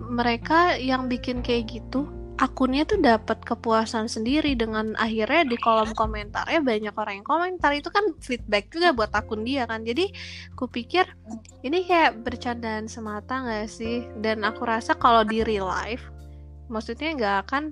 mereka 0.01 0.79
yang 0.79 1.11
bikin 1.11 1.43
kayak 1.43 1.69
gitu 1.69 2.07
akunnya 2.35 2.83
tuh 2.83 2.99
dapat 2.99 3.39
kepuasan 3.47 4.11
sendiri 4.11 4.59
dengan 4.59 4.91
akhirnya 4.99 5.47
di 5.47 5.55
kolom 5.55 5.95
komentarnya 5.95 6.59
banyak 6.59 6.95
orang 6.95 7.23
yang 7.23 7.27
komentar. 7.27 7.71
Itu 7.71 7.87
kan 7.91 8.11
feedback 8.19 8.67
juga 8.75 8.91
buat 8.91 9.11
akun 9.15 9.47
dia 9.47 9.63
kan. 9.63 9.87
Jadi 9.87 10.11
kupikir 10.59 11.07
ini 11.63 11.87
kayak 11.87 12.27
bercandaan 12.27 12.91
semata 12.91 13.39
gak 13.39 13.71
sih? 13.71 14.03
Dan 14.19 14.43
aku 14.43 14.67
rasa 14.67 14.99
kalau 14.99 15.23
di 15.23 15.47
real 15.47 15.67
life 15.67 16.03
maksudnya 16.65 17.13
nggak 17.13 17.35
akan 17.45 17.63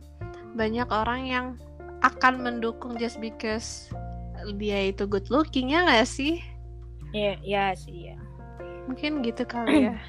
banyak 0.54 0.86
orang 0.94 1.22
yang 1.26 1.46
akan 2.06 2.46
mendukung 2.46 2.94
just 3.02 3.18
because 3.18 3.90
dia 4.60 4.92
itu 4.92 5.08
good 5.08 5.28
looking 5.28 5.76
ya 5.76 5.84
gak 5.84 6.08
sih? 6.08 6.40
Iya, 7.14 7.34
iya 7.44 7.66
sih 7.76 8.14
ya. 8.14 8.18
mungkin 8.84 9.24
gitu 9.24 9.44
kali 9.48 9.92
ya. 9.92 9.98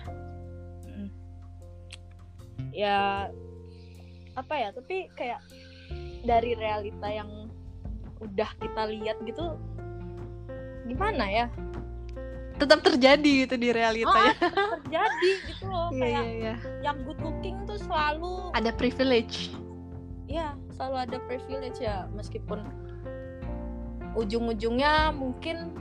Ya 2.74 3.30
apa 4.34 4.54
ya 4.54 4.68
tapi 4.70 5.08
kayak 5.14 5.40
dari 6.24 6.56
realita 6.56 7.06
yang 7.06 7.30
udah 8.18 8.50
kita 8.56 8.82
lihat 8.88 9.16
gitu 9.22 9.54
gimana 10.84 11.24
ya 11.26 11.46
tetap 12.54 12.86
terjadi 12.86 13.46
gitu 13.46 13.54
di 13.58 13.74
realitanya 13.74 14.34
terjadi 14.78 15.30
gitu 15.50 15.64
loh 15.66 15.90
Iya 15.90 15.98
kayak 16.00 16.22
iya 16.22 16.32
iya. 16.38 16.54
yang 16.86 17.02
good 17.02 17.18
looking 17.18 17.58
tuh 17.66 17.76
selalu 17.82 18.54
Ada 18.54 18.70
privilege. 18.74 19.50
ya 20.24 20.54
selalu 20.74 20.96
ada 21.04 21.18
privilege 21.26 21.78
ya 21.82 22.06
meskipun 22.14 22.62
ujung-ujungnya 24.14 25.10
mungkin 25.10 25.74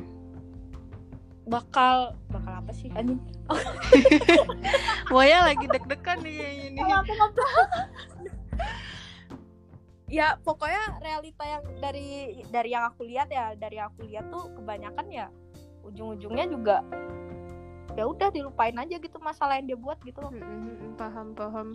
bakal 1.46 2.18
bakal 2.32 2.54
apa 2.58 2.72
sih 2.74 2.90
anjing 2.98 3.20
Moya 5.14 5.46
lagi 5.46 5.66
deg-degan 5.68 6.24
nih 6.24 6.74
aku 6.80 7.12
ngobrol. 7.14 7.66
ya 10.18 10.38
pokoknya 10.46 11.02
realita 11.02 11.44
yang 11.44 11.64
dari 11.82 12.42
dari 12.54 12.70
yang 12.74 12.86
aku 12.94 13.08
lihat 13.08 13.34
ya 13.34 13.58
dari 13.58 13.82
aku 13.82 14.06
lihat 14.06 14.30
tuh 14.30 14.54
kebanyakan 14.54 15.08
ya 15.10 15.28
ujung-ujungnya 15.84 16.46
juga 16.48 16.78
ya 17.94 18.06
udah 18.10 18.30
dilupain 18.34 18.78
aja 18.78 18.98
gitu 18.98 19.18
masalah 19.22 19.58
yang 19.58 19.74
dia 19.74 19.78
buat 19.78 19.98
gitu 20.02 20.22
loh 20.22 20.34
Paham 20.94 21.34
paham. 21.34 21.70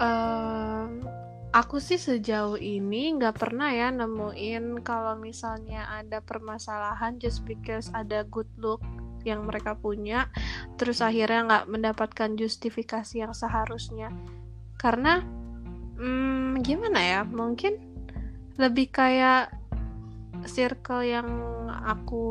Em, 0.00 1.04
aku 1.52 1.76
sih 1.78 2.00
sejauh 2.00 2.56
ini 2.56 3.14
nggak 3.14 3.36
pernah 3.36 3.70
ya 3.70 3.92
nemuin 3.92 4.80
kalau 4.82 5.14
misalnya 5.20 5.86
ada 5.86 6.24
permasalahan 6.24 7.20
just 7.20 7.44
because 7.44 7.92
ada 7.94 8.24
good 8.26 8.48
look 8.58 8.80
yang 9.24 9.48
mereka 9.48 9.72
punya, 9.72 10.28
terus 10.76 11.00
akhirnya 11.00 11.48
nggak 11.48 11.66
mendapatkan 11.72 12.30
justifikasi 12.36 13.24
yang 13.24 13.32
seharusnya. 13.32 14.12
Karena 14.78 15.22
hmm, 15.98 16.60
gimana 16.62 17.00
ya? 17.00 17.20
Mungkin 17.24 17.78
lebih 18.58 18.90
kayak 18.94 19.50
circle 20.46 21.06
yang 21.06 21.28
aku 21.84 22.24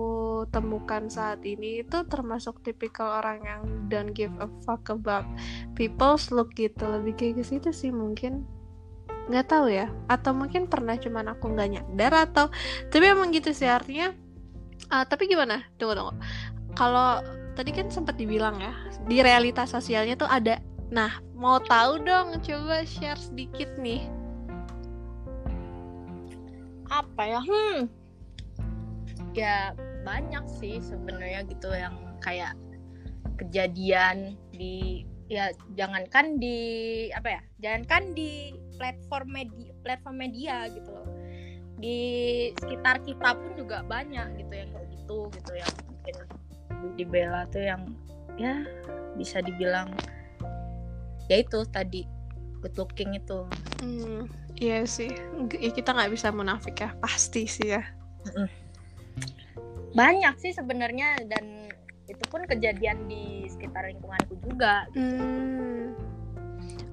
temukan 0.50 1.10
saat 1.10 1.42
ini 1.46 1.86
itu 1.86 1.98
termasuk 2.10 2.62
tipikal 2.62 3.22
orang 3.22 3.40
yang 3.44 3.62
don't 3.90 4.14
give 4.14 4.34
a 4.42 4.50
fuck 4.66 4.86
about 4.92 5.26
people's 5.78 6.30
look 6.30 6.54
gitu. 6.58 6.84
Lebih 6.84 7.14
kayak 7.18 7.34
ke 7.42 7.44
situ 7.44 7.70
sih 7.72 7.92
mungkin. 7.94 8.46
Nggak 9.30 9.48
tahu 9.50 9.72
ya. 9.72 9.88
Atau 10.12 10.36
mungkin 10.36 10.68
pernah 10.68 11.00
cuman 11.00 11.32
aku 11.34 11.54
nggak 11.54 11.70
nyadar 11.70 12.14
atau 12.30 12.46
tapi 12.92 13.06
emang 13.08 13.32
gitu 13.32 13.52
sih 13.56 13.70
artinya. 13.70 14.12
Ah, 14.92 15.08
tapi 15.08 15.32
gimana? 15.32 15.64
Tunggu 15.80 15.96
tunggu. 15.96 16.14
Kalau 16.74 17.24
tadi 17.54 17.70
kan 17.70 17.88
sempat 17.94 18.18
dibilang 18.18 18.58
ya 18.58 18.74
di 19.06 19.22
realitas 19.22 19.70
sosialnya 19.70 20.18
tuh 20.18 20.26
ada 20.26 20.58
nah 20.94 21.18
mau 21.34 21.58
tahu 21.58 22.06
dong 22.06 22.38
coba 22.46 22.86
share 22.86 23.18
sedikit 23.18 23.66
nih. 23.82 24.06
Apa 26.94 27.22
ya? 27.26 27.42
Hmm. 27.42 27.90
Ya 29.34 29.74
banyak 30.06 30.46
sih 30.62 30.78
sebenarnya 30.78 31.50
gitu 31.50 31.74
yang 31.74 31.98
kayak 32.22 32.54
kejadian 33.42 34.38
di 34.54 35.02
ya 35.34 35.50
jangankan 35.74 36.38
di 36.38 36.58
apa 37.10 37.42
ya? 37.42 37.42
Jangankan 37.58 38.14
di 38.14 38.54
platform 38.78 39.34
media 39.34 39.74
platform 39.82 40.18
media 40.22 40.70
gitu 40.70 40.94
loh. 40.94 41.10
Di 41.82 41.98
sekitar 42.62 43.02
kita 43.02 43.34
pun 43.34 43.58
juga 43.58 43.82
banyak 43.82 44.46
gitu 44.46 44.54
yang 44.54 44.70
kayak 44.70 44.88
gitu 44.94 45.18
gitu 45.34 45.52
yang 45.58 45.74
mungkin 45.90 46.16
dibela 46.94 47.50
tuh 47.50 47.66
yang 47.66 47.82
ya 48.38 48.62
bisa 49.18 49.42
dibilang 49.42 49.98
ya 51.26 51.40
itu 51.40 51.64
tadi 51.68 52.04
good 52.60 52.76
looking 52.76 53.14
itu 53.14 53.44
Hmm, 53.80 54.26
iya 54.56 54.84
sih. 54.84 55.12
Ya 55.54 55.70
kita 55.70 55.92
nggak 55.92 56.12
bisa 56.12 56.32
munafik 56.32 56.78
ya, 56.78 56.96
pasti 56.98 57.44
sih 57.46 57.68
ya. 57.70 57.84
banyak 59.94 60.34
sih 60.38 60.52
sebenarnya 60.52 61.22
dan 61.28 61.70
itu 62.06 62.24
pun 62.28 62.44
kejadian 62.44 63.06
di 63.06 63.46
sekitar 63.48 63.88
lingkunganku 63.88 64.36
juga 64.42 64.88
Hmm. 64.92 65.94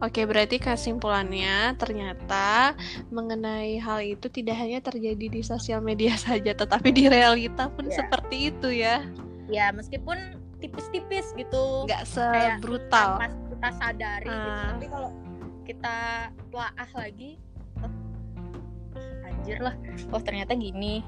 Oke, 0.00 0.24
berarti 0.24 0.56
kesimpulannya 0.56 1.76
ternyata 1.76 2.72
mengenai 3.08 3.76
hal 3.76 4.00
itu 4.00 4.26
tidak 4.26 4.56
hanya 4.56 4.80
terjadi 4.80 5.26
di 5.28 5.40
sosial 5.40 5.80
media 5.80 6.16
saja, 6.20 6.50
tetapi 6.50 6.88
di 6.88 7.04
realita 7.06 7.68
pun 7.70 7.84
Iya. 7.84 8.00
seperti 8.00 8.36
itu 8.48 8.68
ya. 8.74 9.04
ya 9.46 9.68
meskipun 9.70 10.16
tipis-tipis 10.58 11.32
gitu 11.34 11.84
Nggak 11.84 12.04
Kayak 12.06 12.56
sebrutal. 12.58 13.08
tanpa 13.16 13.26
kita 13.60 13.76
sadari 13.76 14.24
gitu 14.24 14.48
Ah. 14.50 14.72
tapi 14.72 14.86
kalau 14.88 15.10
kita 15.68 15.96
telaah 16.48 16.90
lagi 16.96 17.36
oh, 17.84 17.92
anjir 19.28 19.60
lah 19.60 19.76
oh 20.10 20.20
ternyata 20.24 20.56
gini 20.56 21.04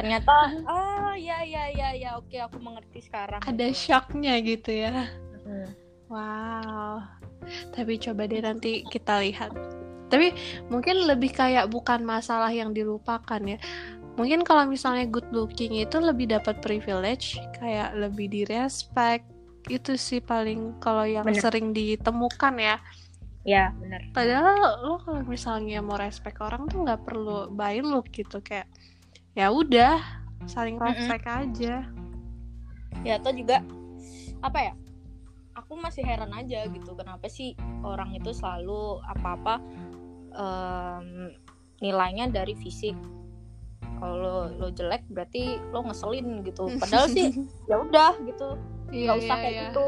ternyata 0.00 0.64
oh 0.64 1.12
ya 1.12 1.44
ya 1.44 1.68
ya 1.68 1.92
ya 1.92 2.10
oke 2.16 2.40
aku 2.40 2.56
mengerti 2.56 3.04
sekarang 3.04 3.44
Ada 3.44 3.68
shocknya 3.76 4.40
gitu 4.40 4.70
ya. 4.72 5.10
Hmm. 5.44 5.68
Wow. 6.06 7.02
Tapi 7.74 7.98
coba 7.98 8.30
deh 8.30 8.38
nanti 8.42 8.86
kita 8.86 9.18
lihat. 9.26 9.50
Tapi 10.06 10.30
mungkin 10.70 11.02
lebih 11.10 11.34
kayak 11.34 11.66
bukan 11.66 12.06
masalah 12.06 12.54
yang 12.54 12.70
dilupakan 12.70 13.42
ya. 13.42 13.58
Mungkin 14.14 14.46
kalau 14.46 14.70
misalnya 14.70 15.04
good 15.10 15.26
looking 15.34 15.76
itu 15.82 15.98
lebih 15.98 16.30
dapat 16.30 16.62
privilege, 16.62 17.42
kayak 17.58 17.90
lebih 17.98 18.30
di 18.30 18.42
respect. 18.46 19.26
Itu 19.66 19.98
sih 19.98 20.22
paling 20.22 20.78
kalau 20.78 21.02
yang 21.06 21.26
Bener. 21.26 21.42
sering 21.42 21.74
ditemukan 21.74 22.54
ya. 22.58 22.76
ya 23.46 23.70
benar 23.78 24.02
Padahal 24.10 24.82
lo 24.82 24.98
kalau 24.98 25.22
misalnya 25.22 25.78
mau 25.78 25.94
respect 25.94 26.42
orang 26.42 26.66
tuh 26.66 26.82
nggak 26.82 27.06
perlu 27.06 27.46
by 27.54 27.78
look 27.78 28.10
gitu 28.10 28.42
kayak 28.42 28.66
ya 29.38 29.54
udah 29.54 30.02
saling 30.50 30.74
respect 30.82 31.26
aja. 31.30 31.86
ya 33.06 33.12
atau 33.22 33.30
juga 33.30 33.62
apa 34.42 34.58
ya 34.58 34.72
aku 35.56 35.72
masih 35.80 36.04
heran 36.04 36.30
aja 36.36 36.68
gitu 36.68 36.92
kenapa 36.98 37.30
sih 37.30 37.56
orang 37.86 38.12
itu 38.18 38.34
selalu 38.34 39.00
apa-apa 39.08 39.62
em, 40.36 41.32
nilainya 41.80 42.28
dari 42.28 42.52
fisik 42.58 42.96
kalau 43.96 44.52
lo 44.52 44.68
jelek 44.68 45.08
berarti 45.08 45.56
lo 45.72 45.84
ngeselin 45.88 46.44
gitu 46.44 46.68
padahal 46.76 47.08
sih 47.08 47.32
ya 47.70 47.80
udah 47.80 48.12
gitu 48.28 48.60
Iya, 48.90 49.04
nggak 49.10 49.18
usah 49.18 49.36
iya, 49.36 49.42
kayak 49.42 49.54
iya. 49.54 49.64
gitu. 49.70 49.86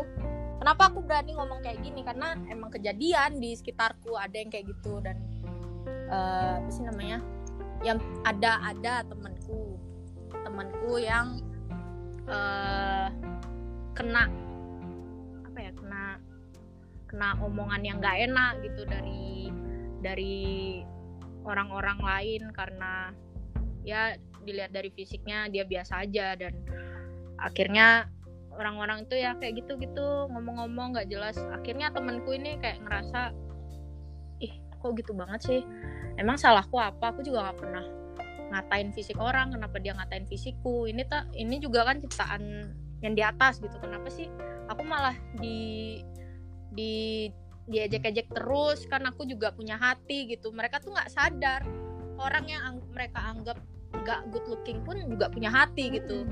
Kenapa 0.59 0.83
aku 0.91 1.01
berani 1.07 1.33
ngomong 1.39 1.61
kayak 1.63 1.79
gini? 1.87 2.01
Karena 2.03 2.35
emang 2.51 2.71
kejadian 2.75 3.39
di 3.39 3.55
sekitarku 3.55 4.19
ada 4.19 4.35
yang 4.35 4.51
kayak 4.51 4.67
gitu. 4.67 4.99
Dan 4.99 5.17
uh, 6.11 6.59
apa 6.59 6.71
sih 6.71 6.83
namanya? 6.83 7.23
Yang 7.87 8.03
ada 8.27 8.53
ada 8.67 8.95
temanku. 9.07 9.79
Temanku 10.43 10.99
yang 10.99 11.39
uh, 12.27 13.07
kena 13.95 14.27
apa 15.47 15.59
ya? 15.63 15.71
Kena 15.79 16.03
kena 17.09 17.29
omongan 17.41 17.83
yang 17.87 17.97
gak 18.03 18.19
enak 18.19 18.61
gitu 18.67 18.83
dari 18.83 19.55
dari 20.03 20.39
orang-orang 21.47 22.03
lain. 22.03 22.43
Karena 22.51 23.15
ya 23.87 24.19
dilihat 24.43 24.75
dari 24.75 24.91
fisiknya 24.91 25.47
dia 25.47 25.63
biasa 25.63 26.03
aja. 26.03 26.35
Dan 26.35 26.67
akhirnya 27.39 28.11
orang-orang 28.59 29.07
itu 29.07 29.15
ya 29.15 29.39
kayak 29.39 29.63
gitu-gitu 29.63 30.27
ngomong-ngomong 30.35 30.99
nggak 30.99 31.09
jelas. 31.09 31.39
Akhirnya 31.55 31.95
temanku 31.95 32.35
ini 32.35 32.59
kayak 32.59 32.83
ngerasa 32.83 33.31
ih 34.43 34.53
kok 34.75 34.93
gitu 34.99 35.15
banget 35.15 35.41
sih? 35.47 35.61
Emang 36.19 36.35
salahku 36.35 36.75
apa? 36.77 37.15
Aku 37.15 37.23
juga 37.23 37.47
nggak 37.47 37.59
pernah 37.63 37.85
ngatain 38.49 38.91
fisik 38.91 39.21
orang 39.23 39.55
kenapa 39.55 39.79
dia 39.79 39.95
ngatain 39.95 40.27
fisikku? 40.27 40.91
Ini 40.91 41.07
tak 41.07 41.31
ini 41.39 41.63
juga 41.63 41.87
kan 41.87 42.03
ciptaan 42.03 42.75
yang 42.99 43.15
di 43.15 43.23
atas 43.23 43.63
gitu. 43.63 43.79
Kenapa 43.79 44.11
sih 44.11 44.27
aku 44.67 44.83
malah 44.83 45.15
di 45.39 46.03
di 46.75 46.93
diejek-ejek 47.71 48.35
terus? 48.35 48.83
Kan 48.91 49.07
aku 49.07 49.23
juga 49.23 49.55
punya 49.55 49.79
hati 49.79 50.27
gitu. 50.27 50.51
Mereka 50.51 50.83
tuh 50.83 50.99
nggak 50.99 51.15
sadar. 51.15 51.63
Orang 52.19 52.51
yang 52.51 52.63
ang 52.67 52.77
mereka 52.91 53.23
anggap 53.23 53.63
nggak 53.95 54.21
good 54.35 54.47
looking 54.51 54.83
pun 54.83 54.99
juga 55.07 55.31
punya 55.31 55.49
hati 55.49 55.89
gitu 55.95 56.27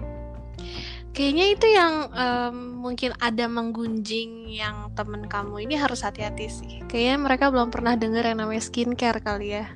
kayaknya 1.16 1.44
itu 1.56 1.66
yang 1.72 1.92
um, 2.12 2.56
mungkin 2.84 3.16
ada 3.18 3.48
menggunjing 3.48 4.52
yang 4.52 4.92
temen 4.92 5.24
kamu 5.26 5.64
ini 5.64 5.74
harus 5.80 6.04
hati-hati 6.04 6.46
sih 6.48 6.72
kayaknya 6.86 7.16
mereka 7.20 7.48
belum 7.48 7.72
pernah 7.72 7.96
dengar 7.96 8.24
yang 8.24 8.44
namanya 8.44 8.62
skincare 8.62 9.20
kali 9.24 9.56
ya 9.60 9.66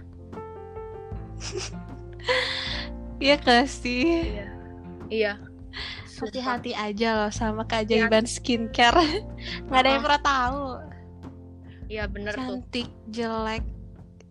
Iya 3.21 3.37
gak 3.37 3.69
sih? 3.69 4.33
Iya. 4.33 4.49
Iya. 5.13 5.33
Hati-hati 6.21 6.73
aja 6.73 7.09
loh 7.21 7.33
sama 7.33 7.69
keajaiban 7.69 8.25
ya. 8.25 8.33
skincare. 8.33 8.97
Nggak 9.69 9.81
ada 9.81 9.91
yang 9.93 10.05
pernah 10.05 10.23
tahu. 10.25 10.65
Iya 11.91 12.05
bener 12.09 12.33
Cantik, 12.33 12.49
tuh. 12.49 12.57
Cantik, 12.57 12.89
jelek. 13.13 13.65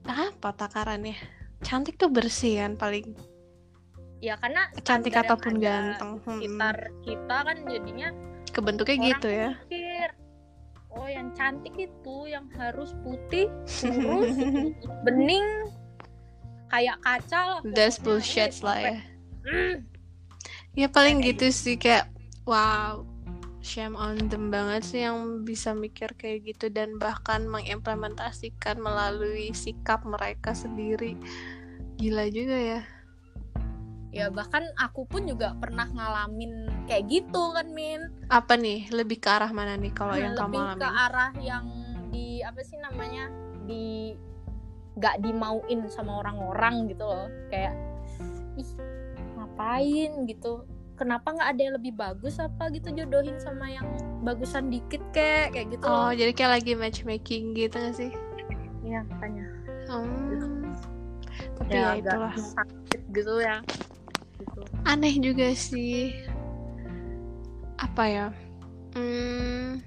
Apa 0.10 0.50
takarannya? 0.58 1.18
Cantik 1.62 2.02
tuh 2.02 2.10
bersih 2.10 2.66
kan 2.66 2.82
paling. 2.82 3.14
Ya 4.20 4.36
karena 4.36 4.68
cantik 4.84 5.16
ataupun 5.16 5.64
ganteng. 5.64 6.20
Hmm. 6.24 6.40
Sekitar 6.40 6.76
kita 7.08 7.38
kan 7.48 7.58
jadinya 7.68 8.10
kebentuknya 8.52 8.96
gitu 9.16 9.28
ya. 9.32 9.50
Pikir, 9.72 10.10
oh 10.92 11.08
yang 11.08 11.32
cantik 11.38 11.76
itu 11.80 12.18
yang 12.28 12.52
harus 12.60 12.92
putih, 13.06 13.48
kurus, 13.64 14.36
bening, 15.08 15.48
kayak 16.70 16.98
kaca 17.02 17.40
lah 17.58 17.60
that's 17.74 17.98
bullshit 17.98 18.54
lah 18.62 18.78
ya 18.78 18.98
mm. 19.50 19.76
ya 20.78 20.88
paling 20.88 21.20
gitu 21.26 21.50
sih 21.50 21.76
kayak 21.76 22.08
wow 22.46 23.04
shame 23.60 23.98
on 23.98 24.30
them 24.30 24.54
banget 24.54 24.86
sih 24.86 25.02
yang 25.04 25.44
bisa 25.44 25.74
mikir 25.74 26.14
kayak 26.16 26.46
gitu 26.46 26.70
dan 26.70 26.96
bahkan 27.02 27.44
mengimplementasikan 27.50 28.80
melalui 28.80 29.52
sikap 29.52 30.06
mereka 30.06 30.54
sendiri 30.54 31.18
gila 32.00 32.30
juga 32.32 32.58
ya 32.58 32.82
ya 34.10 34.34
bahkan 34.34 34.66
aku 34.82 35.06
pun 35.06 35.30
juga 35.30 35.54
pernah 35.62 35.86
ngalamin 35.86 36.66
kayak 36.90 37.06
gitu 37.10 37.54
kan 37.54 37.70
min. 37.70 38.10
Apa 38.30 38.58
nih? 38.58 38.90
Lebih 38.90 39.22
ke 39.22 39.30
arah 39.30 39.52
mana 39.54 39.78
nih 39.78 39.94
kalau 39.94 40.18
nah, 40.18 40.22
yang 40.22 40.34
kamu 40.34 40.54
alami? 40.58 40.58
lebih 40.58 40.82
ke 40.82 40.90
arah 40.90 41.32
yang 41.42 41.66
di 42.10 42.28
apa 42.42 42.62
sih 42.66 42.78
namanya? 42.82 43.30
Di 43.70 44.18
gak 44.98 45.22
dimauin 45.22 45.86
sama 45.88 46.26
orang-orang 46.26 46.90
gitu 46.90 47.06
loh. 47.06 47.30
Kayak 47.54 47.78
ih 48.58 48.70
ngapain? 49.38 50.26
gitu. 50.26 50.66
Kenapa 51.00 51.32
nggak 51.32 51.50
ada 51.56 51.62
yang 51.64 51.76
lebih 51.80 51.94
bagus 51.96 52.44
apa 52.44 52.68
gitu 52.76 52.92
jodohin 52.92 53.40
sama 53.40 53.72
yang 53.72 53.88
bagusan 54.20 54.68
dikit 54.68 55.00
kayak 55.16 55.56
kayak 55.56 55.72
gitu 55.72 55.88
oh 55.88 56.12
loh. 56.12 56.12
jadi 56.12 56.36
kayak 56.36 56.52
lagi 56.60 56.72
matchmaking 56.76 57.56
gitu 57.56 57.72
gak 57.80 57.96
sih? 57.96 58.12
Iya 58.84 59.08
makanya. 59.08 59.48
Hmm. 59.88 60.76
tapi 61.56 61.76
ya, 61.76 61.96
ya 61.96 62.04
itulah. 62.04 62.34
sakit 62.36 63.02
gitu 63.16 63.34
ya 63.42 63.64
gitu. 64.60 64.74
aneh 64.86 65.16
juga 65.20 65.48
sih 65.56 66.14
apa 67.80 68.04
ya 68.06 68.28
hmm, 68.96 69.80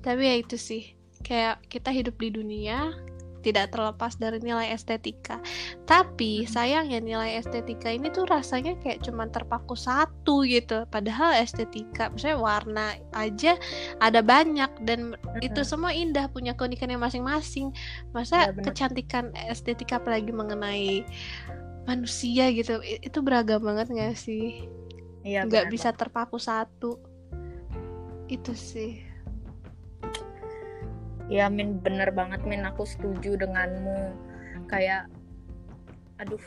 tapi 0.00 0.22
ya 0.24 0.34
itu 0.40 0.56
sih 0.56 0.96
kayak 1.20 1.60
kita 1.68 1.92
hidup 1.92 2.16
di 2.16 2.32
dunia 2.32 2.96
tidak 3.42 3.70
terlepas 3.72 4.18
dari 4.18 4.42
nilai 4.42 4.74
estetika. 4.74 5.38
Tapi 5.86 6.44
hmm. 6.44 6.48
sayangnya 6.50 7.00
nilai 7.00 7.38
estetika 7.38 7.88
ini 7.90 8.10
tuh 8.10 8.26
rasanya 8.26 8.74
kayak 8.82 9.06
cuma 9.06 9.30
terpaku 9.30 9.78
satu 9.78 10.42
gitu. 10.44 10.84
Padahal 10.90 11.38
estetika, 11.38 12.10
misalnya 12.10 12.38
warna 12.38 12.86
aja 13.14 13.56
ada 14.02 14.20
banyak 14.20 14.70
dan 14.84 15.14
hmm. 15.14 15.40
itu 15.40 15.62
semua 15.62 15.94
indah 15.94 16.26
punya 16.30 16.52
keunikannya 16.54 16.98
masing-masing. 16.98 17.70
Masa 18.12 18.50
ya, 18.50 18.58
kecantikan 18.58 19.30
estetika 19.48 20.02
apalagi 20.02 20.34
mengenai 20.34 21.06
manusia 21.88 22.52
gitu 22.52 22.84
itu 22.84 23.18
beragam 23.24 23.64
banget 23.64 23.88
gak 23.88 24.20
sih? 24.20 24.68
Iya. 25.24 25.48
Gak 25.48 25.72
bisa 25.72 25.88
terpaku 25.96 26.36
satu. 26.36 27.00
Itu 28.28 28.52
sih 28.52 29.08
ya 31.28 31.46
min 31.52 31.78
bener 31.84 32.08
banget 32.10 32.40
min 32.48 32.64
aku 32.64 32.88
setuju 32.88 33.36
denganmu 33.36 34.16
kayak 34.66 35.06
aduh 36.16 36.40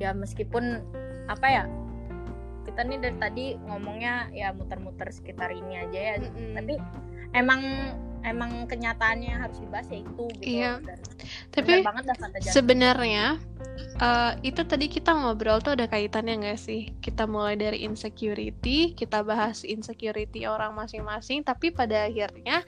ya 0.00 0.16
meskipun 0.16 0.80
apa 1.28 1.46
ya 1.46 1.64
kita 2.64 2.82
nih 2.82 2.98
dari 2.98 3.16
tadi 3.20 3.46
ngomongnya 3.68 4.32
ya 4.34 4.50
muter-muter 4.56 5.06
sekitar 5.12 5.52
ini 5.52 5.86
aja 5.86 6.00
ya 6.00 6.14
mm 6.18 6.26
-hmm. 6.32 6.52
tapi 6.58 6.74
emang 7.36 7.62
emang 8.26 8.66
kenyataannya 8.66 9.32
harus 9.38 9.58
dibahas 9.62 9.86
ya 9.88 9.98
itu 10.02 10.24
gitu 10.36 10.42
iya 10.44 10.72
Dan 10.82 10.98
tapi 11.54 11.72
sebenarnya 12.42 13.38
uh, 14.02 14.34
itu 14.42 14.60
tadi 14.66 14.90
kita 14.90 15.14
ngobrol 15.14 15.62
tuh 15.62 15.78
ada 15.78 15.86
kaitannya 15.86 16.42
nggak 16.42 16.60
sih 16.60 16.90
kita 17.00 17.24
mulai 17.24 17.54
dari 17.54 17.86
insecurity 17.86 18.92
kita 18.92 19.22
bahas 19.22 19.62
insecurity 19.62 20.44
orang 20.44 20.74
masing-masing 20.74 21.46
tapi 21.46 21.70
pada 21.70 22.10
akhirnya 22.10 22.66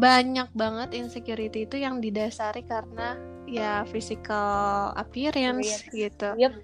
banyak 0.00 0.48
banget 0.56 0.96
insecurity 0.96 1.68
itu 1.68 1.76
yang 1.76 2.00
didasari 2.00 2.64
karena 2.64 3.20
ya 3.50 3.82
physical 3.90 4.94
appearance 4.94 5.84
oh, 5.84 5.92
gitu. 5.92 6.28
Yep. 6.38 6.54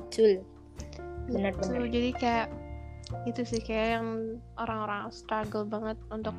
Betul. 0.00 0.32
Benar-benar. 1.28 1.86
Jadi 1.92 2.10
kayak 2.16 2.48
itu 3.28 3.40
sih 3.44 3.60
kayak 3.60 4.00
yang 4.00 4.08
orang-orang 4.58 5.12
struggle 5.12 5.68
banget 5.68 6.00
untuk 6.08 6.34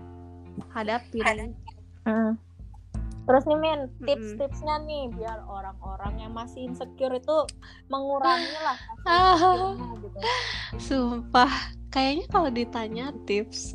hadapi. 0.74 1.20
Hmm. 2.06 2.38
Terus 3.26 3.44
nih 3.50 3.58
Min, 3.58 3.80
tips-tipsnya 4.06 4.76
nih 4.86 5.10
biar 5.18 5.42
orang-orang 5.50 6.22
yang 6.22 6.32
masih 6.38 6.70
insecure 6.70 7.18
itu 7.18 7.38
mengurangi 7.90 8.54
lah 8.62 8.78
gitu. 10.06 10.20
Sumpah, 10.78 11.50
kayaknya 11.90 12.26
kalau 12.30 12.54
ditanya 12.54 13.10
tips 13.26 13.74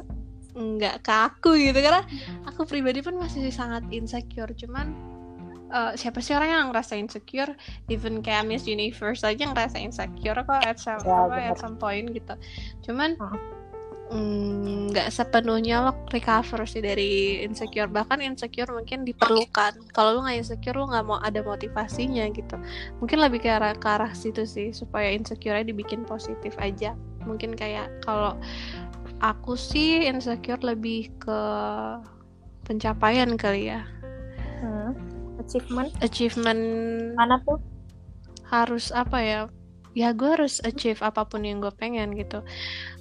nggak 0.54 1.06
ke 1.06 1.12
aku 1.14 1.54
gitu 1.58 1.78
karena 1.78 2.02
aku 2.46 2.66
pribadi 2.66 3.02
pun 3.02 3.18
masih 3.18 3.50
sangat 3.50 3.82
insecure. 3.90 4.54
Cuman 4.54 4.94
uh, 5.74 5.98
siapa 5.98 6.22
sih 6.22 6.38
orang 6.38 6.50
yang 6.50 6.64
ngerasa 6.70 6.94
insecure? 6.94 7.50
Even 7.90 8.22
kayak 8.22 8.46
Miss 8.46 8.70
Universe 8.70 9.26
aja 9.26 9.50
ngerasa 9.50 9.82
insecure 9.82 10.46
kok 10.46 10.62
at 10.62 10.78
some, 10.78 11.02
ya, 11.02 11.26
apa, 11.26 11.54
at 11.54 11.58
some 11.58 11.74
point 11.74 12.06
gitu. 12.14 12.34
Cuman 12.86 13.18
mm, 13.18 13.59
nggak 14.10 15.06
mm, 15.06 15.14
sepenuhnya 15.14 15.86
lo 15.86 15.92
recover 16.10 16.66
sih 16.66 16.82
dari 16.82 17.42
insecure. 17.46 17.86
Bahkan 17.86 18.18
insecure 18.18 18.66
mungkin 18.74 19.06
diperlukan. 19.06 19.94
Kalau 19.94 20.18
lo 20.18 20.26
nggak 20.26 20.38
insecure 20.42 20.74
lo 20.74 20.90
nggak 20.90 21.06
mau 21.06 21.22
ada 21.22 21.38
motivasinya 21.46 22.26
gitu. 22.34 22.58
Mungkin 22.98 23.22
lebih 23.22 23.46
ke 23.46 23.50
arah 23.54 23.70
ke 23.78 23.86
arah 23.86 24.10
situ 24.10 24.42
sih 24.42 24.74
supaya 24.74 25.14
insecure 25.14 25.62
dibikin 25.62 26.02
positif 26.02 26.58
aja. 26.58 26.98
Mungkin 27.22 27.54
kayak 27.54 28.02
kalau 28.02 28.34
aku 29.22 29.54
sih 29.54 30.02
insecure 30.10 30.58
lebih 30.66 31.14
ke 31.22 31.40
pencapaian 32.66 33.38
kali 33.38 33.70
ya. 33.70 33.86
Hmm. 34.60 34.92
achievement? 35.40 35.88
Achievement 36.04 36.62
mana 37.16 37.40
tuh? 37.46 37.56
harus 38.50 38.90
apa 38.90 39.22
ya? 39.22 39.40
Ya 39.94 40.10
gue 40.14 40.26
harus 40.26 40.58
achieve 40.66 40.98
apa 41.00 41.26
pun 41.26 41.46
yang 41.46 41.62
gue 41.62 41.70
pengen 41.74 42.14
gitu 42.18 42.42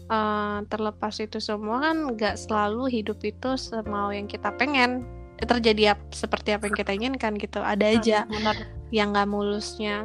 uh, 0.10 0.66
terlepas 0.68 1.16
itu 1.22 1.38
semua 1.40 1.80
kan 1.80 2.18
nggak 2.18 2.36
selalu 2.36 2.90
hidup 2.90 3.22
itu 3.24 3.56
semau 3.56 4.12
yang 4.12 4.26
kita 4.26 4.52
pengen. 4.58 5.06
Terjadi 5.40 5.96
ap 5.96 6.04
seperti 6.12 6.52
apa 6.52 6.68
yang 6.68 6.76
kita 6.76 6.92
inginkan 6.92 7.40
gitu 7.40 7.64
ada 7.64 7.88
hmm, 7.88 7.96
aja 7.96 8.28
hmm, 8.28 8.92
yang 8.92 9.16
nggak 9.16 9.30
mulusnya. 9.32 10.04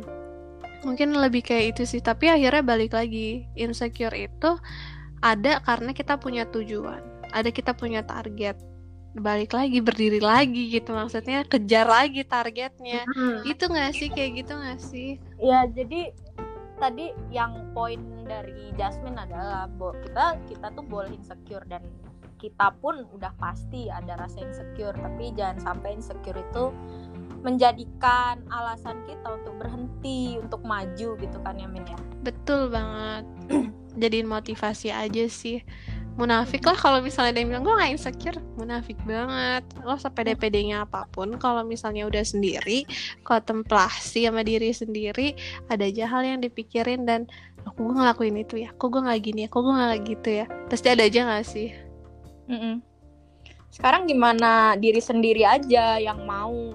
Mungkin 0.86 1.16
lebih 1.16 1.42
kayak 1.42 1.74
itu 1.74 1.82
sih 1.88 1.98
tapi 2.05 2.30
akhirnya 2.30 2.62
balik 2.62 2.94
lagi 2.94 3.42
insecure 3.59 4.14
itu 4.14 4.55
ada 5.24 5.59
karena 5.66 5.90
kita 5.90 6.20
punya 6.22 6.46
tujuan 6.46 7.14
ada 7.34 7.50
kita 7.50 7.74
punya 7.74 8.07
target. 8.07 8.55
Balik 9.14 9.55
lagi 9.55 9.78
berdiri 9.82 10.22
lagi 10.22 10.70
gitu 10.70 10.94
maksudnya 10.94 11.42
kejar 11.46 11.86
lagi 11.86 12.22
targetnya. 12.22 13.02
Hmm. 13.11 13.42
itu 13.42 13.66
nggak 13.66 13.90
sih 13.94 14.09
kayak 14.11 14.30
gitu 14.46 14.52
nggak 14.55 14.80
sih? 14.80 15.11
Ya 15.42 15.66
jadi 15.66 16.14
tadi 16.85 17.16
yang 17.32 17.72
poin 17.72 17.97
dari 18.28 18.68
Jasmine 18.76 19.16
adalah 19.16 19.64
kita 20.05 20.37
kita 20.45 20.66
tuh 20.76 20.85
boleh 20.85 21.16
insecure 21.16 21.64
dan 21.64 21.80
kita 22.37 22.76
pun 22.76 23.09
udah 23.09 23.32
pasti 23.41 23.89
ada 23.89 24.20
rasa 24.20 24.45
insecure. 24.45 24.93
Tapi 24.93 25.32
jangan 25.32 25.64
sampai 25.64 25.97
insecure 25.97 26.37
itu 26.37 26.68
menjadikan 27.41 28.45
alasan 28.53 29.01
kita 29.09 29.32
untuk 29.32 29.57
berhenti 29.57 30.37
untuk 30.37 30.61
maju 30.61 31.16
gitu 31.16 31.39
kan 31.41 31.57
ya 31.57 31.68
Min 31.68 31.89
ya. 31.89 31.97
betul 32.20 32.68
banget. 32.68 33.24
Jadiin 34.01 34.28
motivasi 34.28 34.93
aja 34.93 35.24
sih 35.28 35.64
munafik 36.14 36.62
lah 36.62 36.78
kalau 36.78 37.02
misalnya 37.02 37.34
ada 37.34 37.40
yang 37.42 37.50
bilang 37.50 37.64
gue 37.66 37.74
nggak 37.74 37.92
insecure. 37.98 38.38
Munafik 38.54 38.98
banget. 39.02 39.66
Lo 39.82 39.98
sepede-pedenya 39.98 40.86
apa 40.86 41.10
pun 41.10 41.34
kalau 41.42 41.66
misalnya 41.66 42.06
udah 42.06 42.22
sendiri 42.22 42.86
kontemplasi 43.26 44.30
sama 44.30 44.46
diri 44.46 44.70
sendiri 44.70 45.34
ada 45.66 45.82
aja 45.82 46.06
hal 46.06 46.22
yang 46.22 46.38
dipikirin 46.38 47.02
dan 47.02 47.26
aku 47.66 47.90
gue 47.90 47.94
ngelakuin 47.98 48.36
itu 48.38 48.62
ya? 48.62 48.70
Kok 48.78 48.88
gue 48.94 49.02
nggak 49.02 49.20
gini 49.26 49.40
ya? 49.46 49.48
Kok 49.50 49.60
gue 49.60 49.74
nggak 49.74 50.00
gitu 50.06 50.28
ya? 50.30 50.46
Pasti 50.70 50.86
ada 50.86 51.02
aja 51.02 51.20
nggak 51.26 51.44
sih? 51.46 51.68
Mm-mm. 52.46 52.76
Sekarang 53.74 54.06
gimana 54.06 54.78
diri 54.78 55.02
sendiri 55.02 55.42
aja 55.42 55.98
yang 55.98 56.22
mau 56.22 56.70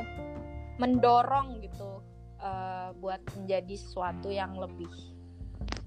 mendorong 0.79 1.63
gitu 1.63 2.03
eh, 2.43 2.91
buat 2.99 3.23
menjadi 3.39 3.75
sesuatu 3.79 4.27
yang 4.27 4.59
lebih 4.59 4.91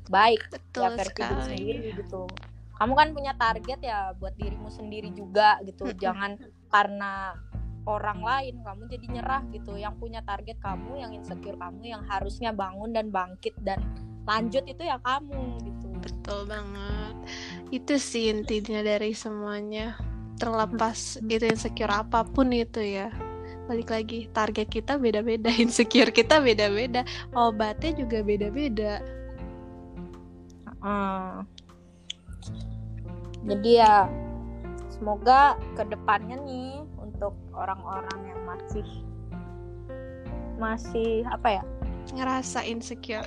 baik 0.09 0.41
betul 0.53 0.89
ya 0.89 0.97
versi 0.97 1.13
diri 1.17 1.25
sekali. 1.25 1.57
sendiri 1.57 1.81
gitu. 2.01 2.23
Kamu 2.83 2.99
kan 2.99 3.09
punya 3.15 3.33
target 3.39 3.79
ya 3.79 4.11
buat 4.19 4.35
dirimu 4.35 4.67
sendiri 4.67 5.15
juga 5.15 5.63
gitu. 5.63 5.87
Jangan 6.03 6.35
karena 6.67 7.39
orang 7.87 8.23
lain 8.23 8.59
kamu 8.67 8.91
jadi 8.91 9.07
nyerah 9.07 9.43
gitu. 9.55 9.79
Yang 9.79 9.95
punya 10.03 10.21
target 10.27 10.59
kamu, 10.59 10.99
yang 10.99 11.15
insecure 11.15 11.55
kamu, 11.55 11.95
yang 11.95 12.03
harusnya 12.11 12.51
bangun 12.51 12.91
dan 12.91 13.15
bangkit 13.15 13.55
dan 13.63 13.79
lanjut 14.27 14.63
itu 14.71 14.83
ya 14.87 14.99
kamu 15.03 15.59
gitu. 15.67 15.87
betul 15.99 16.47
banget 16.47 17.15
itu 17.75 17.95
sih 17.99 18.31
intinya 18.31 18.83
dari 18.83 19.15
semuanya 19.15 19.99
terlepas 20.39 21.19
itu 21.27 21.45
insecure 21.47 21.91
apa 21.91 22.23
pun 22.27 22.51
itu 22.55 22.83
ya 22.83 23.11
balik 23.67 23.91
lagi 23.91 24.31
target 24.31 24.69
kita 24.71 24.99
beda-beda 24.99 25.51
insecure 25.63 26.15
kita 26.15 26.39
beda-beda 26.39 27.03
obatnya 27.35 27.95
juga 27.99 28.23
beda-beda 28.23 29.03
Hmm. 30.83 31.47
Jadi 33.43 33.71
ya 33.83 34.07
semoga 34.93 35.59
ke 35.75 35.83
depannya 35.89 36.39
nih 36.47 36.83
untuk 37.01 37.35
orang-orang 37.51 38.19
yang 38.23 38.41
masih 38.47 38.87
masih 40.59 41.27
apa 41.27 41.61
ya? 41.61 41.65
Ngerasa 42.15 42.63
insecure 42.67 43.27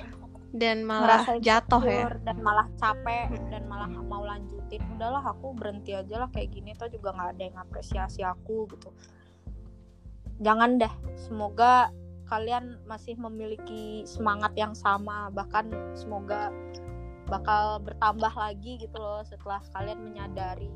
dan 0.56 0.88
malah 0.88 1.26
jatuh 1.36 1.84
ya. 1.84 2.08
dan 2.24 2.40
malah 2.40 2.64
capek 2.80 3.28
dan 3.52 3.68
malah 3.68 3.90
mau 3.92 4.24
lanjutin. 4.24 4.80
Udahlah 4.96 5.20
aku 5.36 5.52
berhenti 5.52 5.92
aja 5.92 6.24
lah 6.24 6.28
kayak 6.32 6.48
gini 6.54 6.72
tuh 6.72 6.88
juga 6.88 7.12
nggak 7.12 7.30
ada 7.36 7.42
yang 7.44 7.58
apresiasi 7.60 8.24
aku 8.24 8.64
gitu. 8.72 8.88
Jangan 10.40 10.80
deh 10.80 10.94
semoga 11.16 11.92
kalian 12.26 12.80
masih 12.88 13.20
memiliki 13.20 14.08
semangat 14.08 14.56
yang 14.56 14.72
sama. 14.72 15.28
Bahkan 15.28 15.96
semoga 15.96 16.48
bakal 17.26 17.82
bertambah 17.82 18.32
lagi 18.34 18.78
gitu 18.78 18.96
loh 18.98 19.22
setelah 19.26 19.58
kalian 19.74 19.98
menyadari 20.02 20.70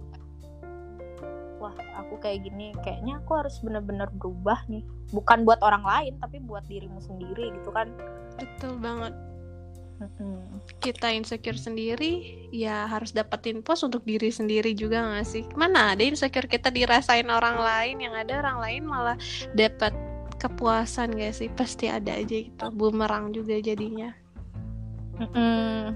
wah 1.60 1.76
aku 2.00 2.16
kayak 2.16 2.48
gini 2.48 2.72
kayaknya 2.80 3.20
aku 3.20 3.36
harus 3.36 3.60
bener-bener 3.60 4.08
berubah 4.16 4.64
nih. 4.66 4.82
Bukan 5.12 5.44
buat 5.44 5.60
orang 5.60 5.84
lain 5.84 6.16
tapi 6.18 6.40
buat 6.40 6.64
dirimu 6.66 6.98
sendiri 7.04 7.52
gitu 7.60 7.70
kan. 7.70 7.92
Betul 8.40 8.80
banget. 8.80 9.12
Mm-mm. 10.00 10.64
kita 10.80 11.12
insecure 11.12 11.60
sendiri 11.60 12.24
ya 12.48 12.88
harus 12.88 13.12
dapetin 13.12 13.60
pos 13.60 13.84
untuk 13.84 14.00
diri 14.08 14.32
sendiri 14.32 14.72
juga 14.72 15.04
gak 15.04 15.28
sih? 15.28 15.44
Mana 15.52 15.92
ada 15.92 16.00
insecure 16.00 16.48
kita 16.48 16.72
dirasain 16.72 17.28
orang 17.28 17.60
lain 17.60 18.08
yang 18.08 18.16
ada 18.16 18.40
orang 18.40 18.64
lain 18.64 18.82
malah 18.88 19.20
dapat 19.52 19.92
kepuasan 20.40 21.20
gak 21.20 21.36
sih? 21.36 21.52
Pasti 21.52 21.92
ada 21.92 22.16
aja 22.16 22.32
gitu 22.32 22.66
bumerang 22.72 23.36
juga 23.36 23.60
jadinya. 23.60 24.08
Mm-mm. 25.20 25.92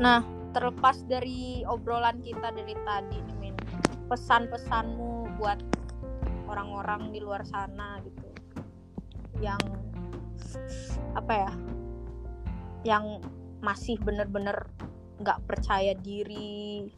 Nah, 0.00 0.24
terlepas 0.52 1.04
dari 1.08 1.64
obrolan 1.64 2.20
kita 2.20 2.52
dari 2.52 2.76
tadi 2.84 3.18
Min, 3.40 3.56
pesan-pesanmu 4.08 5.40
buat 5.40 5.58
orang-orang 6.48 7.12
di 7.12 7.20
luar 7.24 7.44
sana 7.48 8.00
gitu, 8.04 8.28
yang 9.40 9.60
apa 11.16 11.32
ya, 11.32 11.52
yang 12.84 13.24
masih 13.64 13.96
bener-bener 14.00 14.68
nggak 15.22 15.38
percaya 15.48 15.96
diri, 15.96 16.92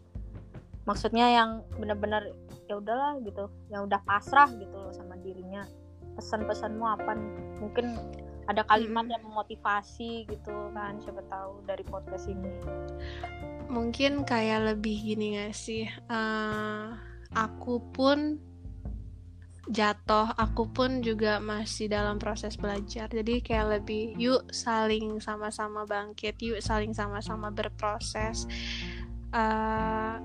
maksudnya 0.88 1.30
yang 1.30 1.51
bener-bener 1.78 2.34
ya 2.66 2.80
udahlah 2.80 3.20
gitu, 3.22 3.47
yang 3.70 3.86
udah 3.86 4.01
pasrah 4.03 4.49
gitu 4.55 4.74
loh 4.74 4.90
sama 4.90 5.14
dirinya. 5.20 5.62
Pesan-pesanmu 6.14 6.82
apa 6.82 7.14
nih? 7.14 7.32
Mungkin 7.59 7.86
ada 8.45 8.62
kalimat 8.68 9.09
yang 9.09 9.24
memotivasi 9.24 10.28
gitu 10.28 10.72
kan 10.76 11.01
siapa 11.01 11.24
tahu 11.28 11.64
dari 11.64 11.84
podcast 11.86 12.28
ini. 12.28 12.53
Mungkin 13.72 14.28
kayak 14.28 14.74
lebih 14.76 14.97
gini 15.14 15.40
gak 15.40 15.57
sih? 15.57 15.88
Eh, 15.88 16.86
aku 17.32 17.80
pun 17.92 18.38
jatuh 19.64 20.28
aku 20.36 20.68
pun 20.68 21.01
juga 21.01 21.40
masih 21.40 21.88
dalam 21.88 22.20
proses 22.20 22.61
belajar. 22.61 23.09
Jadi 23.09 23.40
kayak 23.40 23.80
lebih 23.80 24.12
yuk 24.20 24.45
saling 24.53 25.16
sama-sama 25.24 25.88
bangkit 25.88 26.36
yuk 26.45 26.61
saling 26.61 26.92
sama-sama 26.92 27.49
berproses. 27.49 28.45
Eh, 29.32 30.16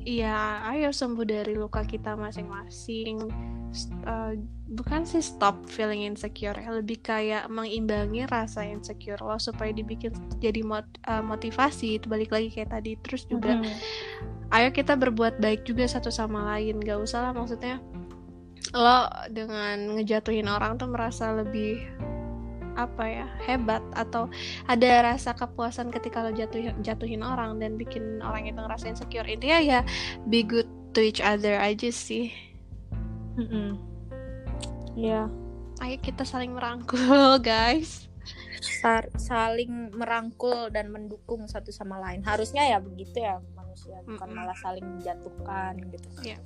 Iya, 0.00 0.64
ayo 0.72 0.96
sembuh 0.96 1.28
dari 1.28 1.52
luka 1.52 1.84
kita 1.84 2.16
masing-masing. 2.16 3.20
Eh, 4.08 4.32
bukan 4.70 5.02
sih 5.02 5.18
stop 5.18 5.66
feeling 5.66 6.06
insecure, 6.06 6.54
ya, 6.54 6.70
lebih 6.70 7.02
kayak 7.02 7.50
mengimbangi 7.50 8.24
rasa 8.30 8.62
insecure 8.62 9.18
lo 9.18 9.34
supaya 9.42 9.74
dibikin 9.74 10.14
jadi 10.38 10.62
mot- 10.62 10.98
eh, 11.10 11.22
motivasi. 11.22 11.98
Itu 11.98 12.06
balik 12.06 12.30
lagi 12.30 12.54
kayak 12.54 12.70
tadi. 12.70 12.94
Terus 13.02 13.26
juga, 13.26 13.58
ayo 14.54 14.70
kita 14.70 14.94
berbuat 14.94 15.42
baik 15.42 15.66
juga 15.66 15.90
satu 15.90 16.08
sama 16.14 16.54
lain. 16.54 16.78
Gak 16.78 17.02
usah 17.02 17.26
lah 17.26 17.32
maksudnya 17.34 17.82
lo 18.70 19.08
dengan 19.32 19.98
ngejatuhin 19.98 20.46
orang 20.46 20.78
tuh 20.78 20.86
merasa 20.86 21.34
lebih 21.34 21.80
apa 22.78 23.02
ya 23.02 23.26
hebat 23.44 23.82
atau 23.98 24.30
ada 24.70 25.02
rasa 25.12 25.34
kepuasan 25.34 25.90
ketika 25.90 26.22
lo 26.22 26.30
jatuhin 26.30 26.76
jatuhin 26.80 27.20
orang 27.20 27.58
dan 27.58 27.74
bikin 27.74 28.22
orang 28.22 28.46
itu 28.46 28.56
ngerasa 28.56 28.94
insecure 28.94 29.26
intinya 29.26 29.58
ya 29.58 29.80
be 30.30 30.46
good 30.46 30.68
to 30.94 31.02
each 31.02 31.18
other 31.20 31.58
aja 31.58 31.90
sih 31.90 32.30
Iya. 34.92 35.30
ayo 35.80 35.96
kita 35.98 36.22
saling 36.22 36.52
merangkul 36.52 37.00
guys 37.42 38.06
Sar- 38.60 39.08
saling 39.16 39.88
merangkul 39.90 40.68
dan 40.68 40.92
mendukung 40.92 41.48
satu 41.48 41.72
sama 41.72 41.96
lain. 41.96 42.20
Harusnya 42.20 42.60
ya 42.62 42.76
begitu 42.76 43.16
ya 43.16 43.40
manusia, 43.56 43.96
bukan 44.04 44.20
Mm-mm. 44.20 44.36
malah 44.36 44.58
saling 44.60 44.84
menjatuhkan 44.84 45.80
gitu. 45.88 46.08
Iya. 46.20 46.36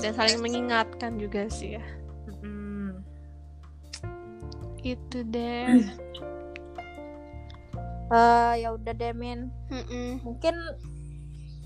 dan 0.00 0.12
saling 0.16 0.40
mengingatkan 0.40 1.20
juga 1.20 1.44
sih 1.52 1.76
ya 1.76 1.84
Mm-mm. 2.40 3.04
itu 4.80 5.18
deh 5.26 5.66
Eh, 8.10 8.54
ya 8.58 8.74
udah 8.74 8.90
deh 8.90 9.14
Min. 9.14 9.54
Mm-mm. 9.70 10.18
Mungkin 10.26 10.50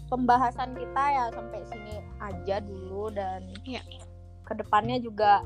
pembahasan 0.06 0.76
kita 0.76 1.04
ya 1.08 1.24
sampai 1.32 1.64
sini 1.64 1.94
aja 2.20 2.60
dulu 2.60 3.08
dan 3.08 3.48
Iya. 3.64 3.80
ke 4.42 4.52
depannya 4.52 5.00
juga 5.00 5.40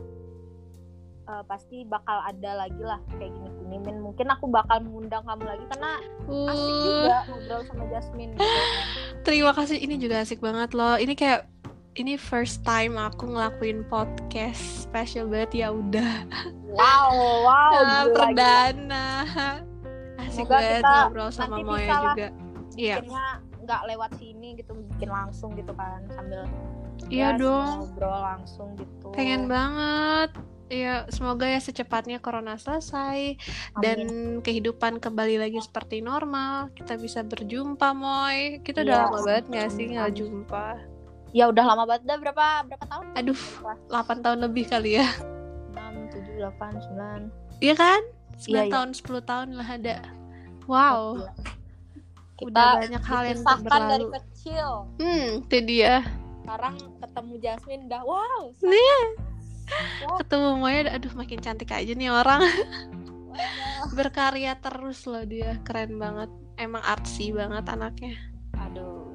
eh, 1.28 1.42
pasti 1.44 1.84
bakal 1.84 2.18
ada 2.24 2.64
lagi 2.64 2.80
lah 2.80 2.98
kayak 3.14 3.30
gini 3.30 3.48
gini 3.60 3.76
Min. 3.78 4.00
Mungkin 4.00 4.26
aku 4.32 4.48
bakal 4.48 4.80
mengundang 4.80 5.22
kamu 5.22 5.44
lagi 5.44 5.64
karena 5.70 5.90
asik 6.48 6.72
Uh, 6.72 6.82
juga 6.82 7.18
ngobrol 7.28 7.60
sama 7.68 7.84
Jasmine. 7.92 8.32
Gitu. 8.34 8.44
terima 9.28 9.52
kasih 9.52 9.78
ini 9.78 9.94
juga 9.96 10.24
asik 10.24 10.40
banget 10.40 10.72
loh 10.72 10.96
ini 10.96 11.12
kayak 11.12 11.44
ini 11.98 12.14
first 12.14 12.62
time 12.62 12.94
aku 12.94 13.26
ngelakuin 13.26 13.82
podcast 13.86 14.86
special 14.86 15.26
banget 15.26 15.66
ya 15.66 15.68
udah 15.68 16.24
Wow, 16.68 17.10
wow. 17.42 17.50
Ah, 17.50 17.72
gila, 17.74 17.98
gila. 18.06 18.14
perdana 18.14 19.06
asik 20.20 20.44
Semoga 20.46 20.52
banget 20.54 20.72
kita 20.78 20.92
ngobrol 20.94 21.30
sama 21.30 21.48
nanti 21.56 21.64
Moya 21.64 21.96
juga 22.04 22.28
iya 22.76 22.96
nggak 23.58 23.82
lewat 23.84 24.10
sini 24.16 24.48
gitu 24.56 24.72
bikin 24.96 25.10
langsung 25.10 25.50
gitu 25.58 25.72
kan 25.76 26.00
sambil 26.14 26.48
iya 27.12 27.34
ya, 27.34 27.40
dong 27.40 27.84
ngobrol 27.84 28.16
langsung 28.16 28.68
gitu 28.78 29.12
pengen 29.12 29.44
banget 29.44 30.30
ya 30.68 31.08
semoga 31.08 31.44
ya 31.44 31.58
secepatnya 31.58 32.18
corona 32.18 32.54
selesai 32.54 33.36
dan 33.78 33.98
kehidupan 34.40 34.98
kembali 34.98 35.38
lagi 35.38 35.58
seperti 35.58 35.98
normal. 35.98 36.68
Kita 36.72 36.94
bisa 36.94 37.20
berjumpa 37.22 37.90
moy. 37.90 38.60
Kita 38.60 38.80
udah 38.80 38.94
Iya, 38.94 39.04
lama 39.04 39.18
banget 39.22 39.44
nggak 39.46 39.68
sih 39.70 39.84
nggak 39.90 40.06
amin. 40.06 40.18
jumpa? 40.18 40.66
Ya 41.30 41.44
udah 41.46 41.64
lama 41.66 41.84
banget. 41.84 42.04
Dah 42.04 42.16
berapa 42.18 42.46
berapa 42.64 42.84
tahun? 42.86 43.04
aduh 43.14 43.40
Berapa? 43.58 44.04
8 44.06 44.22
tahun 44.22 44.38
lebih 44.42 44.64
kali 44.66 44.96
ya. 44.96 45.08
6, 45.72 46.08
7, 46.10 46.36
8, 46.36 47.28
9 47.28 47.32
iya 47.58 47.74
kan? 47.74 48.00
9 48.36 48.46
Iya, 48.46 48.60
iya. 48.60 48.70
tahun 48.70 48.90
10 48.92 49.20
tahun 49.20 49.48
lah 49.52 49.68
ada. 49.68 49.96
Wow. 50.64 51.26
Udah 52.38 52.78
Kita 52.78 52.80
banyak 52.80 53.02
hal 53.02 53.22
yang 53.26 53.40
dipisahkan 53.40 53.82
dari 53.88 54.04
berlalu. 54.04 54.16
kecil. 54.16 54.68
Hmm 54.96 55.28
itu 55.42 55.58
dia. 55.60 55.94
Sekarang 56.38 56.74
ketemu 56.96 57.32
Jasmine 57.38 57.82
udah. 57.86 58.02
Wow 58.02 58.40
Nih. 58.62 59.02
Ketemu 60.24 60.50
Moya 60.58 60.88
aduh 60.90 61.12
makin 61.14 61.38
cantik 61.40 61.70
aja 61.72 61.92
nih 61.94 62.10
orang. 62.10 62.42
Berkarya 63.94 64.58
terus 64.58 65.06
loh 65.06 65.22
dia 65.22 65.60
keren 65.62 65.96
banget. 66.00 66.30
Emang 66.58 66.82
artsy 66.82 67.30
banget 67.30 67.64
anaknya. 67.70 68.18
Aduh. 68.58 69.14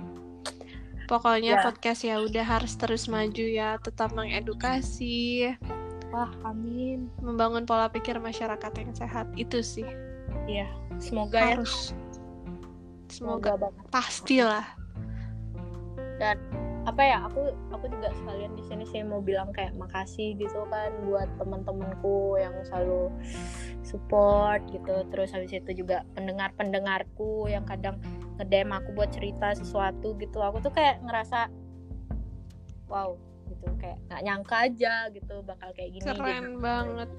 Pokoknya 1.12 1.60
Ya. 1.60 1.64
podcast 1.68 2.08
ya 2.08 2.24
udah 2.24 2.46
harus 2.48 2.80
terus 2.80 3.12
maju 3.12 3.44
ya 3.44 3.76
tetap 3.84 4.16
mengedukasi. 4.16 5.52
Wah 6.16 6.32
amin. 6.48 7.12
Membangun 7.20 7.68
pola 7.68 7.92
pikir 7.92 8.22
masyarakat 8.22 8.72
yang 8.80 8.94
sehat 8.96 9.28
itu 9.36 9.60
sih. 9.60 9.88
Semoga 11.04 11.40
ya. 11.42 11.58
Harus. 11.60 11.92
Semoga. 13.12 13.52
Semoga 13.52 13.52
banget. 13.68 13.84
Pastilah. 13.92 14.66
Dan 16.22 16.38
apa 16.84 17.00
ya 17.00 17.24
aku 17.24 17.48
aku 17.72 17.88
juga 17.88 18.12
sekalian 18.12 18.60
di 18.60 18.64
sini 18.68 18.84
saya 18.84 19.08
mau 19.08 19.24
bilang 19.24 19.56
kayak 19.56 19.72
makasih 19.80 20.36
gitu 20.36 20.68
kan 20.68 20.92
buat 21.08 21.32
teman-temanku 21.40 22.36
yang 22.36 22.52
selalu 22.68 23.08
support 23.88 24.60
gitu. 24.68 25.08
Terus 25.08 25.32
habis 25.32 25.56
itu 25.56 25.72
juga 25.72 26.04
pendengar 26.12 26.52
pendengarku 26.60 27.48
yang 27.48 27.64
kadang 27.64 28.04
ngedem 28.36 28.76
aku 28.76 28.92
buat 28.92 29.16
cerita 29.16 29.56
sesuatu 29.56 30.20
gitu. 30.20 30.44
Aku 30.44 30.60
tuh 30.60 30.76
kayak 30.76 31.00
ngerasa 31.08 31.48
wow 32.92 33.16
gitu. 33.48 33.68
Kayak 33.80 34.04
nggak 34.12 34.22
nyangka 34.28 34.56
aja 34.68 34.94
gitu 35.16 35.36
bakal 35.48 35.70
kayak 35.72 35.90
gini 35.96 36.04
keren 36.04 36.44
gitu. 36.44 36.60
banget. 36.60 37.10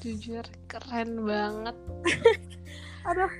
Jujur 0.00 0.44
keren 0.64 1.10
banget. 1.28 1.76
Aduh 3.12 3.32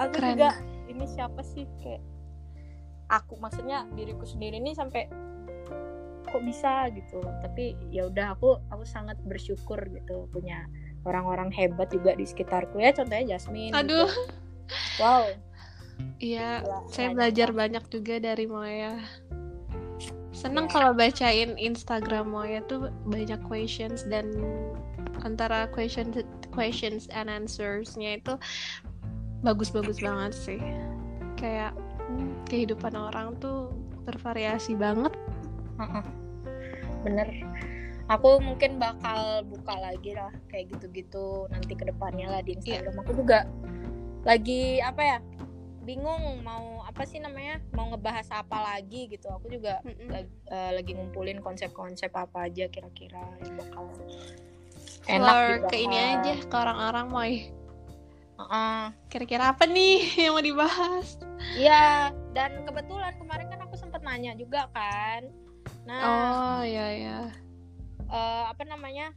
aku 0.00 0.12
Keren. 0.16 0.40
juga 0.40 0.50
ini 0.88 1.04
siapa 1.04 1.44
sih? 1.44 1.68
Kayak 1.84 2.00
aku 3.10 3.34
maksudnya 3.42 3.84
diriku 3.98 4.22
sendiri 4.22 4.62
ini 4.62 4.72
sampai 4.72 5.10
kok 6.30 6.42
bisa 6.46 6.86
gitu. 6.94 7.20
Tapi 7.42 7.74
ya 7.90 8.06
udah 8.06 8.38
aku 8.38 8.62
aku 8.70 8.86
sangat 8.86 9.18
bersyukur 9.26 9.82
gitu 9.90 10.30
punya 10.30 10.70
orang-orang 11.02 11.50
hebat 11.50 11.90
juga 11.90 12.14
di 12.14 12.24
sekitarku. 12.24 12.78
Ya 12.78 12.94
contohnya 12.94 13.36
Jasmine 13.36 13.74
aduh. 13.74 14.06
Gitu. 14.06 15.02
wow. 15.02 15.26
Iya 16.22 16.64
saya 16.88 17.12
belajar 17.12 17.50
banyak 17.50 17.84
juga 17.90 18.22
dari 18.22 18.46
Moya. 18.46 19.02
Seneng 20.30 20.70
Ya. 20.70 20.72
kalau 20.72 20.90
bacain 20.96 21.58
Instagram 21.60 22.32
Moya 22.32 22.64
tuh 22.64 22.88
banyak 23.04 23.42
questions 23.44 24.06
dan 24.08 24.32
antara 25.20 25.68
questions 25.68 26.16
questions 26.54 27.10
and 27.12 27.28
answersnya 27.28 28.16
itu 28.16 28.38
bagus-bagus 29.44 30.00
banget 30.00 30.32
sih. 30.32 30.62
Kayak 31.36 31.76
kehidupan 32.46 32.94
orang 32.94 33.36
tuh 33.38 33.70
bervariasi 34.04 34.74
banget. 34.74 35.12
Bener. 37.04 37.28
Aku 38.10 38.42
mungkin 38.42 38.82
bakal 38.82 39.46
buka 39.46 39.78
lagi 39.78 40.18
lah 40.18 40.34
kayak 40.50 40.74
gitu-gitu 40.74 41.46
nanti 41.46 41.78
ke 41.78 41.86
depannya 41.86 42.26
lah 42.26 42.42
di 42.42 42.58
Iya. 42.58 42.82
Instagram. 42.82 42.94
Aku 43.06 43.12
juga 43.14 43.38
lagi 44.26 44.82
apa 44.82 45.02
ya 45.02 45.18
bingung 45.80 46.44
mau 46.44 46.84
apa 46.84 47.06
sih 47.06 47.22
namanya 47.22 47.62
mau 47.72 47.86
ngebahas 47.88 48.26
apa 48.34 48.74
lagi 48.74 49.06
gitu. 49.08 49.30
Aku 49.30 49.46
juga 49.48 49.78
lagi, 50.10 50.26
eh, 50.50 50.70
lagi 50.74 50.92
ngumpulin 50.98 51.38
konsep-konsep 51.38 52.10
apa 52.10 52.50
aja 52.50 52.66
kira-kira 52.66 53.22
yang 53.46 53.54
bakal 53.56 53.86
Explore 55.06 55.64
ke 55.70 55.76
dibahas. 55.78 55.86
ini 55.86 55.96
aja 55.98 56.34
ke 56.44 56.56
orang-orang 56.58 57.06
Moy 57.08 57.32
Kira-kira 59.10 59.52
apa 59.52 59.64
nih 59.66 60.00
yang 60.28 60.32
mau 60.36 60.44
dibahas? 60.44 61.18
Iya, 61.56 62.14
dan 62.36 62.62
kebetulan 62.64 63.16
kemarin 63.18 63.48
kan 63.50 63.60
aku 63.64 63.74
sempat 63.76 64.00
nanya 64.04 64.36
juga 64.36 64.68
kan. 64.72 65.28
Nah, 65.88 66.00
oh 66.04 66.60
ya 66.62 66.86
ya 66.92 67.18
eh, 68.10 68.44
apa 68.48 68.62
namanya? 68.64 69.12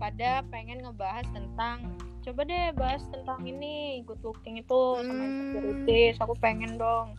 Pada 0.00 0.40
pengen 0.48 0.80
ngebahas 0.80 1.28
tentang 1.34 1.92
coba 2.20 2.40
deh 2.44 2.72
bahas 2.76 3.04
tentang 3.12 3.40
ini 3.44 4.00
good 4.04 4.20
looking 4.24 4.60
itu 4.60 4.80
sama 5.04 5.12
Hmm. 5.12 5.28
insecurities. 5.28 6.16
Aku 6.20 6.34
pengen 6.40 6.80
dong. 6.80 7.16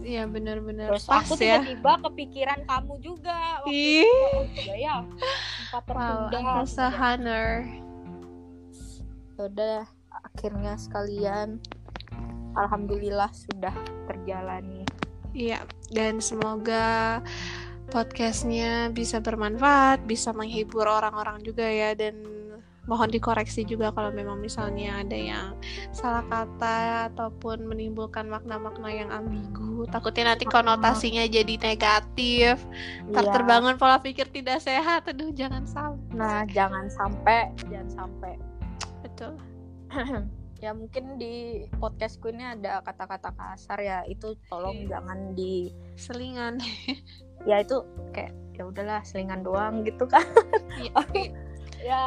Iya 0.00 0.24
benar-benar. 0.24 0.96
Terus 0.96 1.04
pas 1.08 1.24
aku 1.24 1.36
ya. 1.36 1.60
tiba-tiba 1.60 1.92
kepikiran 2.08 2.60
kamu 2.64 2.94
juga 3.04 3.60
waktu 3.64 3.72
Ih. 3.72 4.04
itu. 4.04 4.16
Oh 4.36 4.44
iya 4.64 4.74
ya. 4.80 4.94
Sempat 5.60 5.82
wow 5.92 6.28
tertunda 6.32 6.88
honor 6.96 7.48
Ya 9.36 9.42
udah 9.48 9.80
akhirnya 10.22 10.74
sekalian 10.76 11.60
alhamdulillah 12.56 13.30
sudah 13.32 13.74
terjalani 14.06 14.84
Iya, 15.30 15.62
dan 15.94 16.18
semoga 16.18 17.22
podcastnya 17.94 18.90
bisa 18.90 19.22
bermanfaat, 19.22 20.02
bisa 20.02 20.34
menghibur 20.34 20.90
orang-orang 20.90 21.38
juga 21.46 21.62
ya, 21.62 21.94
dan 21.94 22.18
mohon 22.90 23.06
dikoreksi 23.06 23.62
juga 23.62 23.94
kalau 23.94 24.10
memang 24.10 24.42
misalnya 24.42 24.98
ada 24.98 25.14
yang 25.14 25.54
salah 25.94 26.26
kata 26.26 27.14
ataupun 27.14 27.62
menimbulkan 27.62 28.26
makna-makna 28.26 28.90
yang 28.90 29.10
ambigu. 29.14 29.86
Takutnya 29.86 30.34
nanti 30.34 30.50
konotasinya 30.50 31.22
jadi 31.30 31.54
negatif, 31.62 32.58
ntar 33.14 33.30
Iya. 33.30 33.34
terbangun 33.34 33.78
pola 33.78 34.02
pikir 34.02 34.26
tidak 34.34 34.58
sehat. 34.58 35.06
Aduh, 35.06 35.30
jangan 35.30 35.62
sampai. 35.62 36.10
nah 36.10 36.42
jangan 36.50 36.90
sampai 36.90 37.54
jangan 37.70 37.90
sampai 38.02 38.34
Betul. 39.06 39.38
Ya 40.56 40.70
mungkin 40.70 41.16
di 41.16 41.34
podcastku 41.74 42.28
ini 42.28 42.44
ada 42.44 42.80
kata-kata 42.80 43.32
kasar 43.32 43.78
ya 43.78 43.98
itu 44.04 44.36
tolong 44.46 44.76
Iya. 44.78 44.88
jangan 44.92 45.18
di 45.32 45.72
Selingan. 45.96 46.60
ya 47.48 47.56
itu 47.58 47.80
kayak 48.10 48.30
ya 48.52 48.64
udahlah 48.64 49.00
selingan 49.00 49.40
doang 49.40 49.80
gitu 49.82 50.04
kan 50.04 50.20
Iya. 50.76 51.00
ya 51.80 52.02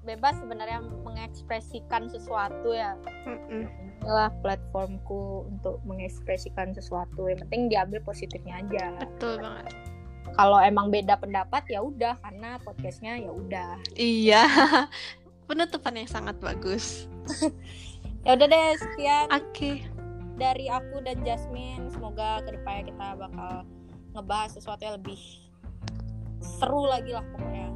bebas 0.00 0.34
sebenarnya 0.34 0.82
mengekspresikan 1.04 2.08
sesuatu 2.08 2.72
ya 2.72 2.98
Mm-mm. 3.22 3.68
inilah 4.00 4.34
platformku 4.40 5.46
untuk 5.46 5.78
mengekspresikan 5.84 6.72
sesuatu 6.72 7.28
yang 7.28 7.38
penting 7.40 7.68
diambil 7.68 8.02
positifnya 8.02 8.58
aja 8.58 8.96
Betul 8.98 9.38
banget. 9.38 9.70
kalau 10.32 10.58
emang 10.58 10.88
beda 10.88 11.14
pendapat 11.14 11.62
ya 11.68 11.78
udah 11.78 12.18
karena 12.18 12.58
podcastnya 12.58 13.14
ya 13.16 13.30
udah 13.30 13.78
Iya. 13.92 14.42
Penutupan 15.50 15.98
yang 15.98 16.06
sangat 16.06 16.38
bagus. 16.38 17.10
ya 18.24 18.36
udah 18.36 18.46
deh 18.46 18.68
sekian 18.76 19.26
Oke. 19.32 19.84
dari 20.36 20.68
aku 20.68 21.00
dan 21.00 21.24
Jasmine 21.24 21.88
semoga 21.88 22.44
ke 22.44 22.52
depannya 22.52 22.92
kita 22.92 23.06
bakal 23.16 23.64
ngebahas 24.12 24.50
sesuatu 24.52 24.82
yang 24.84 24.96
lebih 25.00 25.20
seru 26.40 26.84
lagi 26.84 27.16
lah 27.16 27.24
pokoknya 27.32 27.68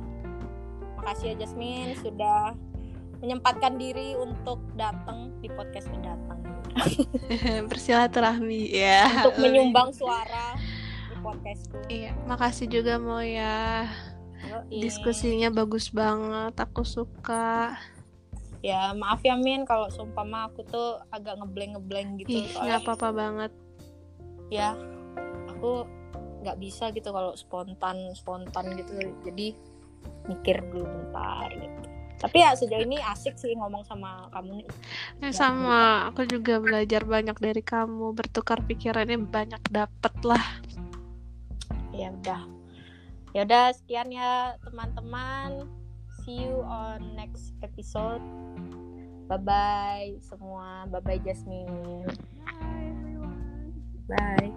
makasih 1.00 1.32
ya 1.32 1.44
Jasmine 1.44 1.96
sudah 2.00 2.52
menyempatkan 3.24 3.80
diri 3.80 4.12
untuk 4.20 4.60
datang 4.76 5.32
di 5.40 5.48
podcast 5.48 5.88
mendatang 5.88 6.40
bersilaturahmi 7.72 8.68
ya 8.68 9.24
untuk 9.24 9.40
menyumbang 9.40 9.96
suara 9.96 10.58
di 11.08 11.16
podcastku 11.24 11.76
iya 11.88 12.12
makasih 12.28 12.68
juga 12.68 13.00
mau 13.00 13.24
ya. 13.24 13.88
Diskusinya 14.68 15.48
bagus 15.50 15.90
banget 15.90 16.54
aku 16.58 16.82
suka. 16.86 17.76
Ya 18.64 18.96
maaf 18.96 19.20
ya 19.20 19.36
Min 19.36 19.68
kalau 19.68 19.92
seumpama 19.92 20.48
aku 20.48 20.64
tuh 20.64 20.96
agak 21.12 21.36
ngebleng 21.36 21.76
ngebleng 21.76 22.08
gitu 22.24 22.44
ih 22.44 22.48
nggak 22.56 22.80
apa-apa 22.84 23.08
banget. 23.12 23.52
Ya 24.48 24.72
aku 25.52 25.84
nggak 26.40 26.56
bisa 26.60 26.88
gitu 26.92 27.12
kalau 27.12 27.36
spontan 27.36 28.16
spontan 28.16 28.72
gitu. 28.80 28.96
Jadi 29.24 29.52
mikir 30.28 30.64
dulu 30.72 30.88
bentar 30.88 31.52
gitu. 31.52 31.80
Tapi 32.24 32.40
ya 32.40 32.56
sejauh 32.56 32.80
ini 32.88 32.96
asik 33.04 33.36
sih 33.36 33.52
ngomong 33.52 33.84
sama 33.84 34.32
kamu 34.32 34.64
nih. 34.64 34.68
Ya, 35.20 35.28
sama. 35.36 36.08
Aku 36.08 36.24
juga 36.24 36.56
belajar 36.56 37.04
banyak 37.04 37.36
dari 37.36 37.60
kamu. 37.60 38.16
Bertukar 38.16 38.64
pikirannya 38.64 39.20
banyak 39.28 39.60
dapet 39.68 40.14
lah. 40.24 40.44
Ya 41.92 42.08
udah 42.16 42.63
ya 43.34 43.42
udah 43.42 43.74
sekian 43.74 44.14
ya 44.14 44.54
teman-teman. 44.62 45.66
See 46.22 46.46
you 46.46 46.62
on 46.64 47.18
next 47.18 47.52
episode. 47.60 48.22
Bye 49.28 49.40
bye 49.40 50.10
semua 50.20 50.84
bye 50.88 51.00
bye 51.00 51.20
Jasmine 51.20 52.04
bye 54.04 54.52